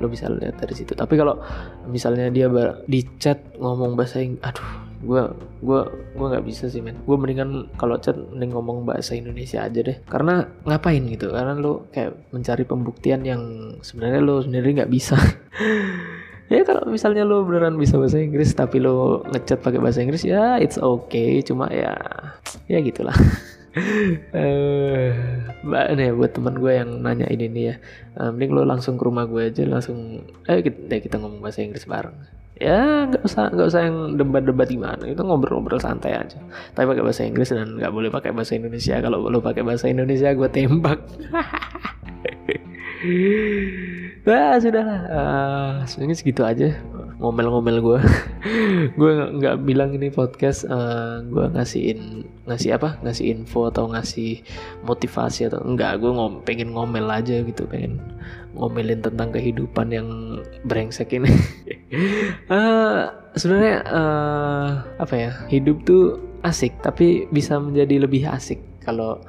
lu 0.01 0.13
bisa 0.13 0.29
lihat 0.29 0.61
dari 0.61 0.75
situ. 0.77 0.93
Tapi 0.93 1.17
kalau 1.17 1.41
misalnya 1.89 2.29
dia 2.29 2.53
di 2.85 3.01
chat 3.17 3.41
ngomong 3.57 3.97
bahasa 3.97 4.21
Inggris 4.21 4.45
aduh 4.45 4.94
gue 5.05 5.23
gue 5.61 5.81
gue 6.17 6.27
nggak 6.33 6.47
bisa 6.49 6.67
sih 6.73 6.81
men. 6.81 6.99
Gue 7.05 7.17
mendingan 7.21 7.69
kalau 7.77 8.01
chat 8.01 8.17
mending 8.17 8.57
ngomong 8.57 8.89
bahasa 8.89 9.13
Indonesia 9.15 9.63
aja 9.63 9.81
deh. 9.85 10.01
Karena 10.09 10.49
ngapain 10.65 11.05
gitu? 11.07 11.31
Karena 11.31 11.55
lo 11.55 11.87
kayak 11.93 12.33
mencari 12.33 12.65
pembuktian 12.65 13.23
yang 13.23 13.43
sebenarnya 13.85 14.21
lo 14.25 14.41
sendiri 14.43 14.81
nggak 14.81 14.93
bisa. 14.93 15.17
Ya 16.53 16.61
kalau 16.61 16.85
misalnya 16.85 17.25
lo 17.25 17.41
beneran 17.41 17.81
bisa 17.81 17.97
bahasa 17.97 18.21
Inggris 18.21 18.53
tapi 18.53 18.77
lo 18.77 19.25
ngechat 19.33 19.65
pakai 19.65 19.81
bahasa 19.81 20.05
Inggris 20.05 20.29
ya 20.29 20.61
it's 20.61 20.77
okay. 20.77 21.41
Cuma 21.41 21.73
ya 21.73 21.97
ya 22.69 22.79
gitulah. 22.85 23.17
Eh 23.75 25.11
uh, 25.67 25.97
nih 25.99 26.15
buat 26.15 26.31
teman 26.31 26.63
gue 26.63 26.79
yang 26.79 27.01
nanya 27.03 27.27
ini 27.27 27.51
nih 27.51 27.65
ya. 27.73 27.75
Uh, 28.15 28.31
mending 28.31 28.55
lo 28.55 28.63
langsung 28.63 28.95
ke 28.95 29.03
rumah 29.03 29.27
gue 29.27 29.51
aja 29.51 29.67
langsung 29.67 30.23
eh 30.47 30.63
kita, 30.63 31.03
kita 31.03 31.17
ngomong 31.19 31.43
bahasa 31.43 31.65
Inggris 31.65 31.83
bareng 31.83 32.15
ya 32.59 33.11
nggak 33.11 33.23
usah 33.27 33.51
nggak 33.51 33.69
usah 33.69 33.81
yang 33.87 33.97
debat-debat 34.15 34.69
gimana. 34.71 35.03
Itu 35.07 35.27
ngobrol-ngobrol 35.27 35.83
santai 35.83 36.15
aja. 36.15 36.39
Tapi 36.75 36.85
pakai 36.87 37.03
bahasa 37.03 37.23
Inggris 37.27 37.51
dan 37.51 37.79
nggak 37.79 37.93
boleh 37.93 38.11
pakai 38.11 38.31
bahasa 38.31 38.55
Indonesia. 38.55 38.99
Kalau 39.03 39.27
lo 39.27 39.43
pakai 39.43 39.63
bahasa 39.67 39.91
Indonesia 39.91 40.31
gue 40.31 40.49
tembak. 40.51 41.01
Nah 44.25 44.57
sudah 44.57 44.81
lah 44.81 45.01
uh, 45.13 45.73
sebenarnya 45.85 46.17
segitu 46.17 46.41
aja 46.41 46.73
ngomel-ngomel 47.21 47.77
gue 47.85 48.01
gue 48.99 49.13
nggak 49.37 49.57
bilang 49.69 49.93
ini 49.93 50.09
podcast 50.09 50.65
uh, 50.65 51.21
eh, 51.21 51.29
gue 51.29 51.45
ngasihin 51.53 52.25
ngasih 52.49 52.81
apa? 52.81 52.97
Ngasih 53.05 53.25
info 53.29 53.69
atau 53.69 53.93
ngasih 53.93 54.41
motivasi 54.89 55.53
atau 55.53 55.61
enggak. 55.61 56.01
Gue 56.01 56.17
ngom 56.17 56.41
pengen 56.49 56.73
ngomel 56.73 57.05
aja 57.13 57.45
gitu 57.45 57.69
pengen 57.69 58.01
ngomelin 58.55 59.03
tentang 59.03 59.35
kehidupan 59.35 59.91
yang 59.91 60.09
brengsek 60.67 61.15
ini. 61.15 61.31
Uh, 62.49 63.11
sebenarnya 63.41 63.83
uh, 63.87 64.69
apa 64.99 65.15
ya 65.15 65.31
hidup 65.51 65.83
tuh 65.83 66.23
asik 66.47 66.79
tapi 66.85 67.27
bisa 67.33 67.59
menjadi 67.59 68.07
lebih 68.07 68.29
asik 68.31 68.61
kalau 68.85 69.21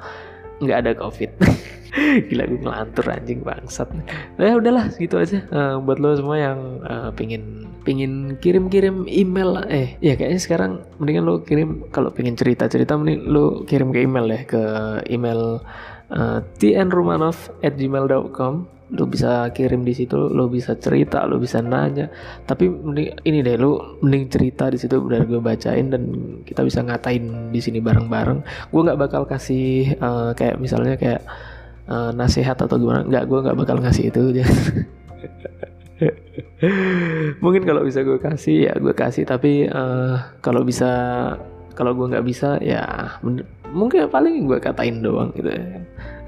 nggak 0.62 0.78
ada 0.86 0.92
covid. 0.96 1.30
Gila 2.28 2.44
gue 2.44 2.60
ngelantur 2.60 3.08
anjing 3.08 3.40
bangsat. 3.40 3.88
Nah 4.36 4.52
udahlah 4.52 4.92
gitu 5.00 5.16
aja. 5.16 5.40
Uh, 5.48 5.80
buat 5.80 5.96
lo 5.96 6.12
semua 6.12 6.36
yang 6.36 6.60
uh, 6.84 7.08
pingin 7.16 7.66
pingin 7.86 8.34
kirim-kirim 8.42 9.06
email 9.06 9.62
eh 9.70 9.94
ya 10.02 10.18
kayaknya 10.18 10.40
sekarang 10.42 10.72
mendingan 10.98 11.22
lo 11.22 11.46
kirim 11.46 11.86
kalau 11.94 12.10
pingin 12.10 12.34
cerita-cerita 12.34 12.98
mending 12.98 13.30
lo 13.30 13.62
kirim 13.62 13.94
ke 13.94 14.02
email 14.02 14.26
ya 14.26 14.42
ke 14.42 14.62
email 15.06 15.62
uh, 16.10 16.42
tnrumanov 16.58 17.54
at 17.62 17.78
gmail.com 17.78 18.66
lu 18.94 19.10
bisa 19.10 19.50
kirim 19.50 19.82
di 19.82 19.90
situ 19.90 20.14
lu 20.30 20.46
bisa 20.46 20.78
cerita 20.78 21.26
lu 21.26 21.42
bisa 21.42 21.58
nanya. 21.58 22.06
Tapi 22.46 22.70
mending, 22.70 23.18
ini 23.26 23.42
deh 23.42 23.58
lu 23.58 23.98
mending 24.02 24.30
cerita 24.30 24.70
di 24.70 24.78
situ 24.78 25.02
biar 25.02 25.26
gue 25.26 25.42
bacain 25.42 25.90
dan 25.90 26.02
kita 26.46 26.62
bisa 26.62 26.86
ngatain 26.86 27.50
di 27.50 27.58
sini 27.58 27.82
bareng-bareng. 27.82 28.70
Gue 28.70 28.80
nggak 28.86 29.00
bakal 29.00 29.26
kasih 29.26 29.98
uh, 29.98 30.30
kayak 30.38 30.62
misalnya 30.62 30.94
kayak 30.94 31.26
uh, 31.90 32.14
nasihat 32.14 32.54
atau 32.54 32.78
gimana 32.78 33.02
nggak 33.02 33.24
gue 33.26 33.38
nggak 33.42 33.58
bakal 33.58 33.76
ngasih 33.82 34.14
itu. 34.14 34.22
Mungkin 37.44 37.62
kalau 37.66 37.82
bisa 37.82 38.06
gue 38.06 38.22
kasih 38.22 38.70
ya 38.70 38.74
gue 38.78 38.94
kasih. 38.94 39.26
Tapi 39.26 39.66
uh, 39.66 40.38
kalau 40.38 40.62
bisa 40.62 40.92
kalau 41.76 41.92
gue 41.92 42.08
nggak 42.08 42.26
bisa 42.26 42.56
ya 42.64 43.20
mungkin 43.70 44.08
paling 44.08 44.48
gue 44.48 44.58
katain 44.58 45.04
doang 45.04 45.30
gitu 45.36 45.52
ya. 45.52 45.84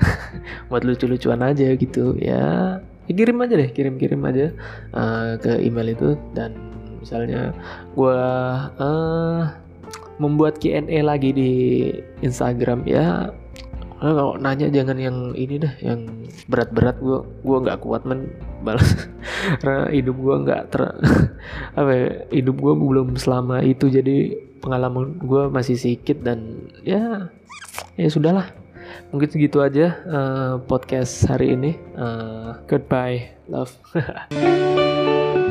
Buat 0.71 0.85
lucu-lucuan 0.85 1.41
aja 1.41 1.73
gitu 1.75 2.15
ya. 2.21 2.77
ya 3.09 3.13
kirim 3.17 3.41
aja 3.41 3.57
deh 3.57 3.73
kirim-kirim 3.73 4.21
aja 4.29 4.53
uh, 4.93 5.41
ke 5.41 5.57
email 5.65 5.97
itu. 5.97 6.15
Dan 6.37 6.53
misalnya 7.01 7.57
gue 7.97 8.21
uh, 8.77 9.43
membuat 10.21 10.61
Q&A 10.61 11.01
lagi 11.01 11.33
di 11.33 11.51
Instagram 12.21 12.85
ya. 12.85 13.33
Nah, 13.99 14.15
kalau 14.15 14.39
nanya 14.39 14.71
jangan 14.71 14.95
yang 14.95 15.35
ini 15.35 15.59
deh, 15.59 15.75
yang 15.83 16.07
berat-berat 16.47 17.03
gue 17.03 17.19
gue 17.43 17.59
nggak 17.67 17.83
kuat 17.83 18.07
men. 18.07 18.31
Balas. 18.63 19.09
Karena 19.63 19.91
hidup 19.91 20.17
gue 20.19 20.37
nggak 20.47 20.63
ter 20.71 20.83
apa 21.79 21.91
ya, 21.91 22.07
hidup 22.31 22.63
gue 22.63 22.75
belum 22.79 23.19
selama 23.19 23.63
itu. 23.67 23.91
Jadi 23.91 24.48
pengalaman 24.69 25.17
gue 25.17 25.49
masih 25.49 25.81
sedikit 25.81 26.21
dan 26.21 26.69
ya 26.85 27.33
ya 27.97 28.09
sudahlah. 28.13 28.53
Mungkin 29.09 29.33
segitu 29.33 29.65
aja 29.65 29.97
uh, 30.05 30.55
podcast 30.69 31.25
hari 31.25 31.57
ini. 31.57 31.81
Uh, 31.97 32.61
goodbye 32.69 33.33
love 33.49 33.73